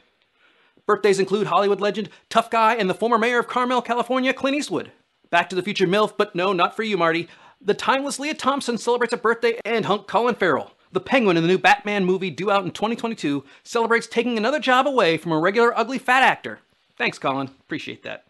Birthdays 0.86 1.18
include 1.18 1.48
Hollywood 1.48 1.80
legend, 1.80 2.08
tough 2.28 2.50
guy, 2.50 2.76
and 2.76 2.88
the 2.88 2.94
former 2.94 3.18
mayor 3.18 3.40
of 3.40 3.48
Carmel, 3.48 3.82
California, 3.82 4.32
Clint 4.32 4.56
Eastwood. 4.56 4.92
Back 5.32 5.48
to 5.48 5.56
the 5.56 5.62
Future 5.62 5.86
MILF, 5.86 6.18
but 6.18 6.34
no, 6.34 6.52
not 6.52 6.76
for 6.76 6.82
you, 6.82 6.98
Marty. 6.98 7.26
The 7.58 7.72
timeless 7.72 8.20
Lea 8.20 8.34
Thompson 8.34 8.76
celebrates 8.76 9.14
a 9.14 9.16
birthday, 9.16 9.58
and 9.64 9.86
hunk 9.86 10.06
Colin 10.06 10.34
Farrell, 10.34 10.72
the 10.92 11.00
penguin 11.00 11.38
in 11.38 11.42
the 11.42 11.48
new 11.48 11.56
Batman 11.56 12.04
movie 12.04 12.28
due 12.28 12.50
out 12.50 12.66
in 12.66 12.70
2022, 12.70 13.42
celebrates 13.64 14.06
taking 14.06 14.36
another 14.36 14.60
job 14.60 14.86
away 14.86 15.16
from 15.16 15.32
a 15.32 15.40
regular 15.40 15.76
ugly 15.76 15.96
fat 15.96 16.22
actor. 16.22 16.58
Thanks, 16.98 17.18
Colin. 17.18 17.48
Appreciate 17.62 18.02
that. 18.02 18.26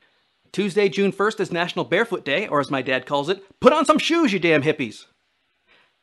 Tuesday, 0.52 0.88
June 0.88 1.10
1st 1.10 1.40
is 1.40 1.50
National 1.50 1.84
Barefoot 1.84 2.24
Day, 2.24 2.46
or 2.46 2.60
as 2.60 2.70
my 2.70 2.82
dad 2.82 3.04
calls 3.04 3.28
it, 3.28 3.42
put 3.58 3.72
on 3.72 3.84
some 3.84 3.98
shoes, 3.98 4.32
you 4.32 4.38
damn 4.38 4.62
hippies. 4.62 5.06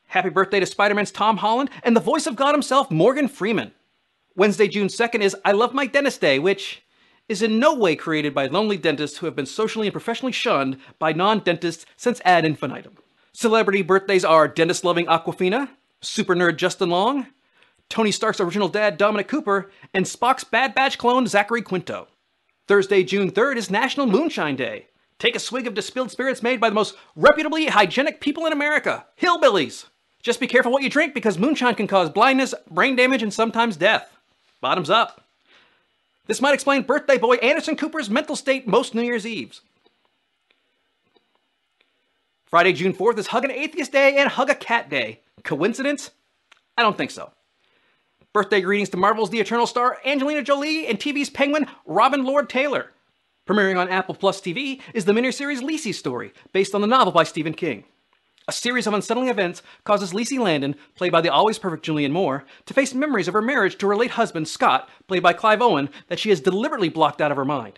Happy 0.08 0.30
birthday 0.30 0.60
to 0.60 0.66
Spider 0.66 0.96
Man's 0.96 1.12
Tom 1.12 1.38
Holland 1.38 1.70
and 1.82 1.96
the 1.96 2.02
voice 2.02 2.28
of 2.28 2.36
God 2.36 2.54
himself, 2.54 2.92
Morgan 2.92 3.30
Freeman. 3.30 3.72
Wednesday, 4.36 4.68
June 4.68 4.90
2nd 4.90 5.22
is 5.22 5.34
I 5.46 5.54
Love 5.54 5.74
My 5.74 5.86
Dentist 5.86 6.20
Day, 6.20 6.40
which 6.40 6.84
is 7.30 7.42
in 7.42 7.60
no 7.60 7.74
way 7.74 7.96
created 7.96 8.34
by 8.34 8.48
lonely 8.48 8.76
dentists 8.76 9.20
who 9.20 9.28
have 9.28 9.36
been 9.36 9.46
socially 9.46 9.88
and 9.88 9.94
professionally 9.94 10.34
shunned 10.34 10.78
by 10.98 11.14
non 11.14 11.40
dentists 11.40 11.86
since 11.96 12.20
ad 12.26 12.44
infinitum. 12.44 12.98
Celebrity 13.32 13.84
birthdays 13.84 14.26
are 14.26 14.48
dentist 14.48 14.84
loving 14.84 15.06
Awkwafina, 15.06 15.70
super 16.02 16.36
nerd 16.36 16.58
Justin 16.58 16.90
Long, 16.90 17.28
Tony 17.88 18.12
Stark's 18.12 18.40
original 18.42 18.68
dad 18.68 18.98
Dominic 18.98 19.28
Cooper, 19.28 19.72
and 19.94 20.06
Spock's 20.06 20.44
Bad 20.44 20.76
Batch 20.76 20.98
clone 20.98 21.28
Zachary 21.28 21.62
Quinto. 21.62 22.08
Thursday, 22.68 23.04
June 23.04 23.32
3rd 23.32 23.58
is 23.58 23.72
National 23.72 24.06
Moonshine 24.06 24.56
Day. 24.56 24.88
Take 25.18 25.36
a 25.36 25.40
swig 25.40 25.68
of 25.68 25.74
distilled 25.74 26.12
spirits 26.12 26.44
made 26.44 26.60
by 26.60 26.70
the 26.70 26.76
most 26.76 26.96
reputably 27.16 27.68
hygienic 27.68 28.22
people 28.22 28.46
in 28.46 28.54
America, 28.54 29.06
hillbillies. 29.20 29.86
Just 30.22 30.40
be 30.40 30.48
careful 30.48 30.72
what 30.72 30.84
you 30.84 30.90
drink 30.90 31.14
because 31.14 31.38
moonshine 31.38 31.76
can 31.76 31.88
cause 31.88 32.10
blindness, 32.10 32.54
brain 32.70 32.96
damage, 32.96 33.24
and 33.24 33.34
sometimes 33.34 33.78
death. 33.78 34.18
Bottoms 34.62 34.90
up. 34.90 35.29
This 36.30 36.42
might 36.42 36.54
explain 36.54 36.84
birthday 36.84 37.18
boy 37.18 37.38
Anderson 37.38 37.76
Cooper's 37.76 38.08
mental 38.08 38.36
state 38.36 38.68
most 38.68 38.94
New 38.94 39.02
Year's 39.02 39.26
Eves. 39.26 39.62
Friday, 42.46 42.72
June 42.72 42.94
4th 42.94 43.18
is 43.18 43.26
Hug 43.26 43.46
an 43.46 43.52
Atheist 43.52 43.92
Day 43.92 44.16
and 44.16 44.30
Hug 44.30 44.52
a 44.52 44.54
Cat 44.54 44.92
Day. 44.92 45.22
Coincidence? 45.44 46.12
I 46.78 46.84
don't 46.84 46.96
think 46.96 47.10
so. 47.10 47.32
Birthday 48.32 48.62
greetings 48.62 48.90
to 48.90 48.98
Marvel's 48.98 49.32
The 49.32 49.40
Eternal 49.40 49.66
Star, 49.66 49.98
Angelina 50.06 50.44
Jolie, 50.44 50.86
and 50.86 51.00
TV's 51.00 51.32
Penguin, 51.32 51.66
Robin 51.88 52.24
Lord 52.24 52.48
Taylor. 52.48 52.92
Premiering 53.48 53.80
on 53.80 53.90
Apple 53.90 54.14
Plus 54.14 54.40
TV 54.40 54.82
is 54.94 55.06
the 55.06 55.14
miniseries 55.14 55.64
Lisey's 55.64 55.98
Story, 55.98 56.32
based 56.54 56.76
on 56.76 56.82
the 56.82 56.88
novel 56.88 57.12
by 57.12 57.24
Stephen 57.24 57.56
King. 57.56 57.86
A 58.50 58.52
series 58.52 58.88
of 58.88 58.96
unsettling 58.96 59.28
events 59.28 59.62
causes 59.84 60.12
Lisey 60.12 60.40
Landon, 60.40 60.76
played 60.96 61.12
by 61.12 61.22
the 61.22 61.32
always 61.32 61.60
perfect 61.60 61.86
Julianne 61.86 62.10
Moore, 62.10 62.46
to 62.66 62.74
face 62.74 62.96
memories 62.96 63.28
of 63.28 63.36
her 63.36 63.44
marriage 63.44 63.78
to 63.78 63.88
her 63.88 63.96
late 63.96 64.10
husband, 64.10 64.48
Scott, 64.48 64.90
played 65.08 65.22
by 65.22 65.34
Clive 65.34 65.62
Owen, 65.62 65.88
that 66.08 66.18
she 66.18 66.30
has 66.30 66.42
deliberately 66.42 66.90
blocked 66.90 67.22
out 67.22 67.30
of 67.30 67.38
her 67.38 67.46
mind. 67.46 67.78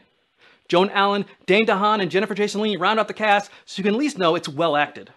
Joan 0.70 0.90
Allen, 0.92 1.26
Dane 1.46 1.66
DeHaan, 1.66 2.02
and 2.02 2.10
Jennifer 2.10 2.34
Jason 2.34 2.62
Leigh 2.62 2.78
round 2.78 3.02
out 3.02 3.10
the 3.10 3.14
cast 3.14 3.52
so 3.66 3.80
you 3.80 3.84
can 3.84 3.96
at 3.96 4.00
least 4.00 4.18
know 4.18 4.34
it's 4.34 4.48
well 4.48 4.78
acted. 4.78 5.12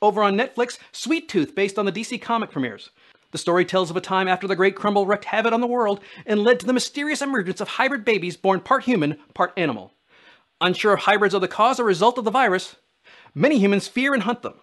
Over 0.00 0.22
on 0.22 0.36
Netflix, 0.36 0.78
Sweet 0.92 1.28
Tooth, 1.28 1.56
based 1.56 1.76
on 1.76 1.86
the 1.86 1.92
DC 1.92 2.22
comic 2.22 2.52
premieres. 2.52 2.90
The 3.32 3.38
story 3.38 3.64
tells 3.64 3.90
of 3.90 3.96
a 3.96 4.00
time 4.00 4.28
after 4.28 4.46
the 4.46 4.54
Great 4.54 4.76
Crumble 4.76 5.06
wreaked 5.06 5.24
havoc 5.24 5.52
on 5.52 5.60
the 5.60 5.66
world 5.66 5.98
and 6.24 6.44
led 6.44 6.60
to 6.60 6.66
the 6.66 6.72
mysterious 6.72 7.20
emergence 7.20 7.60
of 7.60 7.66
hybrid 7.66 8.04
babies 8.04 8.36
born 8.36 8.60
part 8.60 8.84
human, 8.84 9.18
part 9.34 9.54
animal. 9.56 9.92
Unsure 10.60 10.94
if 10.94 11.00
hybrids 11.00 11.34
are 11.34 11.40
the 11.40 11.48
cause 11.48 11.80
or 11.80 11.84
result 11.84 12.16
of 12.16 12.24
the 12.24 12.30
virus, 12.30 12.76
many 13.34 13.58
humans 13.58 13.88
fear 13.88 14.14
and 14.14 14.22
hunt 14.22 14.42
them. 14.42 14.54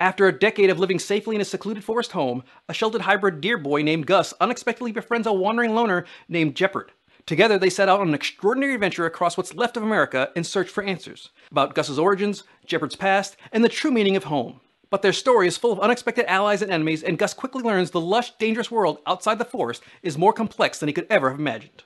After 0.00 0.28
a 0.28 0.38
decade 0.38 0.70
of 0.70 0.78
living 0.78 1.00
safely 1.00 1.34
in 1.34 1.42
a 1.42 1.44
secluded 1.44 1.82
forest 1.82 2.12
home, 2.12 2.44
a 2.68 2.74
sheltered 2.74 3.00
hybrid 3.00 3.40
deer 3.40 3.58
boy 3.58 3.82
named 3.82 4.06
Gus 4.06 4.32
unexpectedly 4.40 4.92
befriends 4.92 5.26
a 5.26 5.32
wandering 5.32 5.74
loner 5.74 6.04
named 6.28 6.54
Jepperd. 6.54 6.90
Together, 7.26 7.58
they 7.58 7.68
set 7.68 7.88
out 7.88 8.00
on 8.00 8.08
an 8.08 8.14
extraordinary 8.14 8.74
adventure 8.74 9.06
across 9.06 9.36
what's 9.36 9.54
left 9.54 9.76
of 9.76 9.82
America 9.82 10.30
in 10.36 10.44
search 10.44 10.68
for 10.68 10.84
answers 10.84 11.30
about 11.50 11.74
Gus's 11.74 11.98
origins, 11.98 12.44
Jepperd's 12.64 12.94
past, 12.94 13.36
and 13.52 13.64
the 13.64 13.68
true 13.68 13.90
meaning 13.90 14.14
of 14.14 14.24
home. 14.24 14.60
But 14.88 15.02
their 15.02 15.12
story 15.12 15.48
is 15.48 15.58
full 15.58 15.72
of 15.72 15.80
unexpected 15.80 16.26
allies 16.26 16.62
and 16.62 16.70
enemies, 16.70 17.02
and 17.02 17.18
Gus 17.18 17.34
quickly 17.34 17.62
learns 17.62 17.90
the 17.90 18.00
lush, 18.00 18.30
dangerous 18.38 18.70
world 18.70 19.00
outside 19.04 19.38
the 19.38 19.44
forest 19.44 19.82
is 20.02 20.16
more 20.16 20.32
complex 20.32 20.78
than 20.78 20.88
he 20.88 20.92
could 20.92 21.08
ever 21.10 21.30
have 21.30 21.40
imagined. 21.40 21.82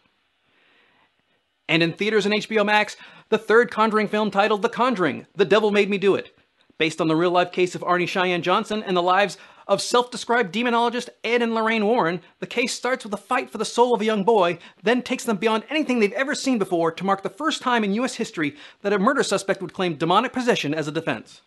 And 1.67 1.83
in 1.83 1.95
theaters 1.95 2.27
and 2.27 2.35
HBO 2.35 2.65
Max, 2.65 2.97
the 3.31 3.39
third 3.39 3.71
Conjuring 3.71 4.09
film 4.09 4.31
titled 4.31 4.61
The 4.61 4.69
Conjuring 4.69 5.27
The 5.35 5.47
Devil 5.47 5.71
Made 5.71 5.89
Me 5.89 5.97
Do 5.97 6.15
It. 6.15 6.37
Based 6.83 7.01
on 7.01 7.07
the 7.07 7.15
real 7.15 7.31
life 7.31 7.53
case 7.53 7.77
of 7.77 7.85
Arne 7.85 8.07
Cheyenne 8.07 8.43
Johnson 8.43 8.83
and 8.83 8.97
the 8.97 9.03
lives 9.05 9.39
of 9.69 9.81
self 9.81 10.11
described 10.11 10.53
demonologist 10.53 11.11
Ed 11.23 11.41
and 11.41 11.55
Lorraine 11.55 11.87
Warren, 11.87 12.21
the 12.41 12.47
case 12.49 12.75
starts 12.75 13.05
with 13.05 13.15
a 13.15 13.17
fight 13.17 13.51
for 13.51 13.59
the 13.59 13.65
soul 13.65 13.95
of 13.95 14.01
a 14.01 14.05
young 14.05 14.25
boy, 14.25 14.59
then 14.83 15.01
takes 15.01 15.23
them 15.23 15.37
beyond 15.37 15.63
anything 15.71 16.01
they've 16.01 16.13
ever 16.15 16.35
seen 16.35 16.59
before 16.59 16.91
to 16.91 17.05
mark 17.05 17.23
the 17.23 17.31
first 17.31 17.63
time 17.63 17.85
in 17.85 17.95
U.S. 17.95 18.17
history 18.17 18.57
that 18.81 18.93
a 18.93 18.99
murder 18.99 19.23
suspect 19.23 19.63
would 19.63 19.73
claim 19.73 19.95
demonic 19.95 20.33
possession 20.33 20.75
as 20.75 20.89
a 20.89 20.91
defense. 20.91 21.43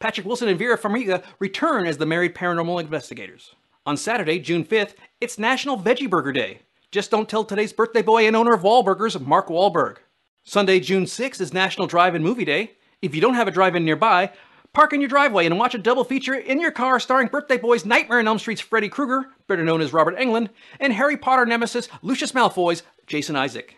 Patrick 0.00 0.26
Wilson 0.26 0.48
and 0.48 0.58
Vera 0.58 0.76
Farmiga 0.76 1.22
return 1.38 1.86
as 1.86 1.98
the 1.98 2.04
married 2.04 2.34
paranormal 2.34 2.80
investigators. 2.80 3.54
On 3.86 3.96
Saturday, 3.96 4.40
June 4.40 4.64
5th, 4.64 4.94
it's 5.20 5.38
National 5.38 5.78
Veggie 5.78 6.10
Burger 6.10 6.32
Day. 6.32 6.62
Just 6.90 7.12
don't 7.12 7.28
tell 7.28 7.44
today's 7.44 7.72
birthday 7.72 8.02
boy 8.02 8.26
and 8.26 8.34
owner 8.34 8.54
of 8.54 8.62
Wahlburgers, 8.62 9.24
Mark 9.24 9.50
Wahlberg. 9.50 9.98
Sunday, 10.42 10.80
June 10.80 11.04
6th 11.04 11.40
is 11.40 11.54
National 11.54 11.86
Drive-In 11.86 12.24
Movie 12.24 12.44
Day. 12.44 12.72
If 13.02 13.14
you 13.14 13.20
don't 13.20 13.34
have 13.34 13.48
a 13.48 13.52
drive-in 13.52 13.84
nearby, 13.84 14.32
Park 14.72 14.92
in 14.92 15.00
your 15.00 15.08
driveway 15.08 15.46
and 15.46 15.58
watch 15.58 15.74
a 15.74 15.78
double 15.78 16.04
feature 16.04 16.34
in 16.34 16.60
your 16.60 16.70
car 16.70 17.00
starring 17.00 17.26
Birthday 17.26 17.58
Boy's 17.58 17.84
Nightmare 17.84 18.20
on 18.20 18.28
Elm 18.28 18.38
Street's 18.38 18.60
Freddy 18.60 18.88
Krueger, 18.88 19.26
better 19.48 19.64
known 19.64 19.80
as 19.80 19.92
Robert 19.92 20.16
Englund, 20.16 20.48
and 20.78 20.92
Harry 20.92 21.16
Potter 21.16 21.44
nemesis 21.44 21.88
Lucius 22.02 22.30
Malfoy's 22.30 22.84
Jason 23.04 23.34
Isaac. 23.34 23.74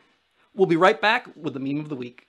We'll 0.54 0.66
be 0.66 0.76
right 0.76 1.00
back 1.00 1.28
with 1.34 1.54
the 1.54 1.60
meme 1.60 1.80
of 1.80 1.88
the 1.88 1.96
week. 1.96 2.26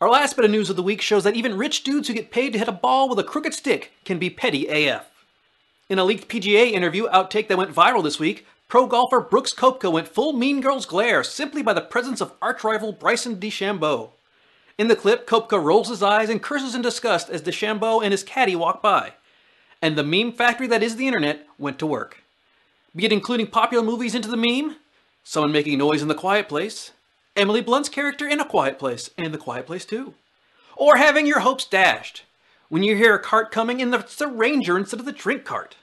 Our 0.00 0.10
last 0.10 0.36
bit 0.36 0.44
of 0.44 0.52
news 0.52 0.70
of 0.70 0.76
the 0.76 0.82
week 0.84 1.00
shows 1.00 1.24
that 1.24 1.34
even 1.34 1.58
rich 1.58 1.82
dudes 1.82 2.06
who 2.06 2.14
get 2.14 2.30
paid 2.30 2.52
to 2.52 2.58
hit 2.60 2.68
a 2.68 2.72
ball 2.72 3.08
with 3.08 3.18
a 3.18 3.24
crooked 3.24 3.52
stick 3.52 3.90
can 4.04 4.20
be 4.20 4.30
petty 4.30 4.68
AF. 4.68 5.10
In 5.88 5.98
a 5.98 6.04
leaked 6.04 6.28
PGA 6.28 6.70
interview 6.70 7.08
outtake 7.08 7.48
that 7.48 7.58
went 7.58 7.74
viral 7.74 8.04
this 8.04 8.20
week, 8.20 8.46
pro 8.68 8.86
golfer 8.86 9.18
Brooks 9.18 9.52
Koepka 9.52 9.90
went 9.90 10.06
full 10.06 10.32
Mean 10.32 10.60
Girls 10.60 10.86
glare 10.86 11.24
simply 11.24 11.64
by 11.64 11.72
the 11.72 11.80
presence 11.80 12.20
of 12.20 12.32
arch 12.40 12.62
rival 12.62 12.92
Bryson 12.92 13.40
DeChambeau. 13.40 14.10
In 14.78 14.86
the 14.86 14.94
clip, 14.94 15.26
Koepka 15.26 15.60
rolls 15.60 15.88
his 15.88 16.00
eyes 16.00 16.30
and 16.30 16.40
curses 16.40 16.76
in 16.76 16.82
disgust 16.82 17.28
as 17.28 17.42
DeChambeau 17.42 18.00
and 18.00 18.12
his 18.12 18.22
caddy 18.22 18.54
walk 18.54 18.80
by. 18.80 19.14
And 19.82 19.98
the 19.98 20.04
meme 20.04 20.30
factory 20.30 20.68
that 20.68 20.84
is 20.84 20.94
the 20.94 21.08
internet 21.08 21.44
went 21.58 21.80
to 21.80 21.86
work. 21.86 22.22
Be 22.94 23.04
it 23.04 23.12
including 23.12 23.48
popular 23.48 23.82
movies 23.82 24.14
into 24.14 24.28
the 24.28 24.36
meme, 24.36 24.76
someone 25.24 25.50
making 25.50 25.78
noise 25.78 26.02
in 26.02 26.08
the 26.08 26.14
quiet 26.14 26.48
place, 26.48 26.92
Emily 27.38 27.60
Blunt's 27.60 27.88
character 27.88 28.26
in 28.26 28.40
A 28.40 28.44
Quiet 28.44 28.80
Place 28.80 29.10
and 29.16 29.32
The 29.32 29.38
Quiet 29.38 29.64
Place 29.64 29.84
2. 29.84 30.12
Or 30.76 30.96
having 30.96 31.24
your 31.24 31.38
hopes 31.40 31.64
dashed 31.64 32.24
when 32.68 32.82
you 32.82 32.96
hear 32.96 33.14
a 33.14 33.22
cart 33.22 33.52
coming 33.52 33.80
and 33.80 33.94
it's 33.94 34.16
the 34.16 34.26
ranger 34.26 34.76
instead 34.76 34.98
of 34.98 35.06
the 35.06 35.12
drink 35.12 35.44
cart. 35.44 35.76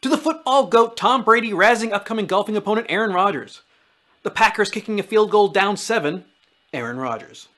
To 0.00 0.08
the 0.08 0.16
football 0.16 0.66
goat 0.66 0.96
Tom 0.96 1.24
Brady 1.24 1.52
razzing 1.52 1.92
upcoming 1.92 2.26
golfing 2.26 2.56
opponent 2.56 2.86
Aaron 2.88 3.12
Rodgers. 3.12 3.60
The 4.22 4.30
Packers 4.30 4.70
kicking 4.70 4.98
a 4.98 5.02
field 5.02 5.30
goal 5.30 5.48
down 5.48 5.76
seven, 5.76 6.24
Aaron 6.72 6.96
Rodgers. 6.96 7.48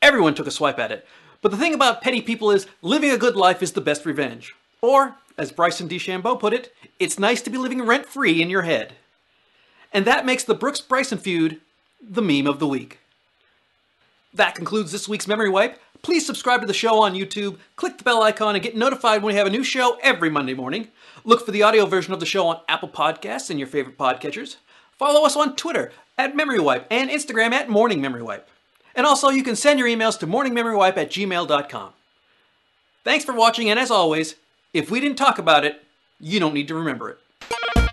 Everyone 0.00 0.36
took 0.36 0.46
a 0.46 0.52
swipe 0.52 0.78
at 0.78 0.92
it, 0.92 1.04
but 1.42 1.50
the 1.50 1.56
thing 1.56 1.74
about 1.74 2.00
petty 2.00 2.22
people 2.22 2.52
is 2.52 2.68
living 2.80 3.10
a 3.10 3.18
good 3.18 3.34
life 3.34 3.60
is 3.60 3.72
the 3.72 3.80
best 3.80 4.06
revenge. 4.06 4.54
Or, 4.80 5.16
as 5.36 5.50
Bryson 5.50 5.88
DeChambeau 5.88 6.38
put 6.38 6.52
it, 6.52 6.72
it's 7.00 7.18
nice 7.18 7.42
to 7.42 7.50
be 7.50 7.58
living 7.58 7.82
rent 7.82 8.06
free 8.06 8.40
in 8.40 8.50
your 8.50 8.62
head. 8.62 8.94
And 9.92 10.04
that 10.04 10.26
makes 10.26 10.44
the 10.44 10.54
Brooks 10.54 10.80
Bryson 10.80 11.18
feud 11.18 11.60
the 12.00 12.22
meme 12.22 12.46
of 12.46 12.58
the 12.58 12.68
week. 12.68 12.98
That 14.34 14.54
concludes 14.54 14.92
this 14.92 15.08
week's 15.08 15.26
Memory 15.26 15.48
Wipe. 15.48 15.80
Please 16.02 16.26
subscribe 16.26 16.60
to 16.60 16.66
the 16.66 16.74
show 16.74 17.00
on 17.02 17.14
YouTube, 17.14 17.56
click 17.74 17.98
the 17.98 18.04
bell 18.04 18.22
icon, 18.22 18.54
and 18.54 18.62
get 18.62 18.76
notified 18.76 19.22
when 19.22 19.32
we 19.32 19.38
have 19.38 19.46
a 19.46 19.50
new 19.50 19.64
show 19.64 19.98
every 20.02 20.28
Monday 20.28 20.54
morning. 20.54 20.88
Look 21.24 21.44
for 21.44 21.52
the 21.52 21.62
audio 21.62 21.86
version 21.86 22.12
of 22.12 22.20
the 22.20 22.26
show 22.26 22.46
on 22.46 22.60
Apple 22.68 22.88
Podcasts 22.88 23.50
and 23.50 23.58
your 23.58 23.66
favorite 23.66 23.98
podcatchers. 23.98 24.56
Follow 24.98 25.24
us 25.26 25.36
on 25.36 25.56
Twitter 25.56 25.90
at 26.18 26.36
Memory 26.36 26.60
Wipe 26.60 26.86
and 26.90 27.10
Instagram 27.10 27.52
at 27.52 27.68
Morning 27.68 28.00
Memory 28.00 28.22
Wipe. 28.22 28.48
And 28.94 29.06
also, 29.06 29.30
you 29.30 29.42
can 29.42 29.56
send 29.56 29.78
your 29.78 29.88
emails 29.88 30.18
to 30.20 30.26
morningmemorywipe 30.26 30.96
at 30.96 31.10
gmail.com. 31.10 31.92
Thanks 33.04 33.24
for 33.24 33.34
watching, 33.34 33.70
and 33.70 33.78
as 33.78 33.90
always, 33.90 34.36
if 34.72 34.90
we 34.90 35.00
didn't 35.00 35.18
talk 35.18 35.38
about 35.38 35.64
it, 35.64 35.82
you 36.20 36.40
don't 36.40 36.54
need 36.54 36.68
to 36.68 36.74
remember 36.74 37.10
it. 37.10 37.85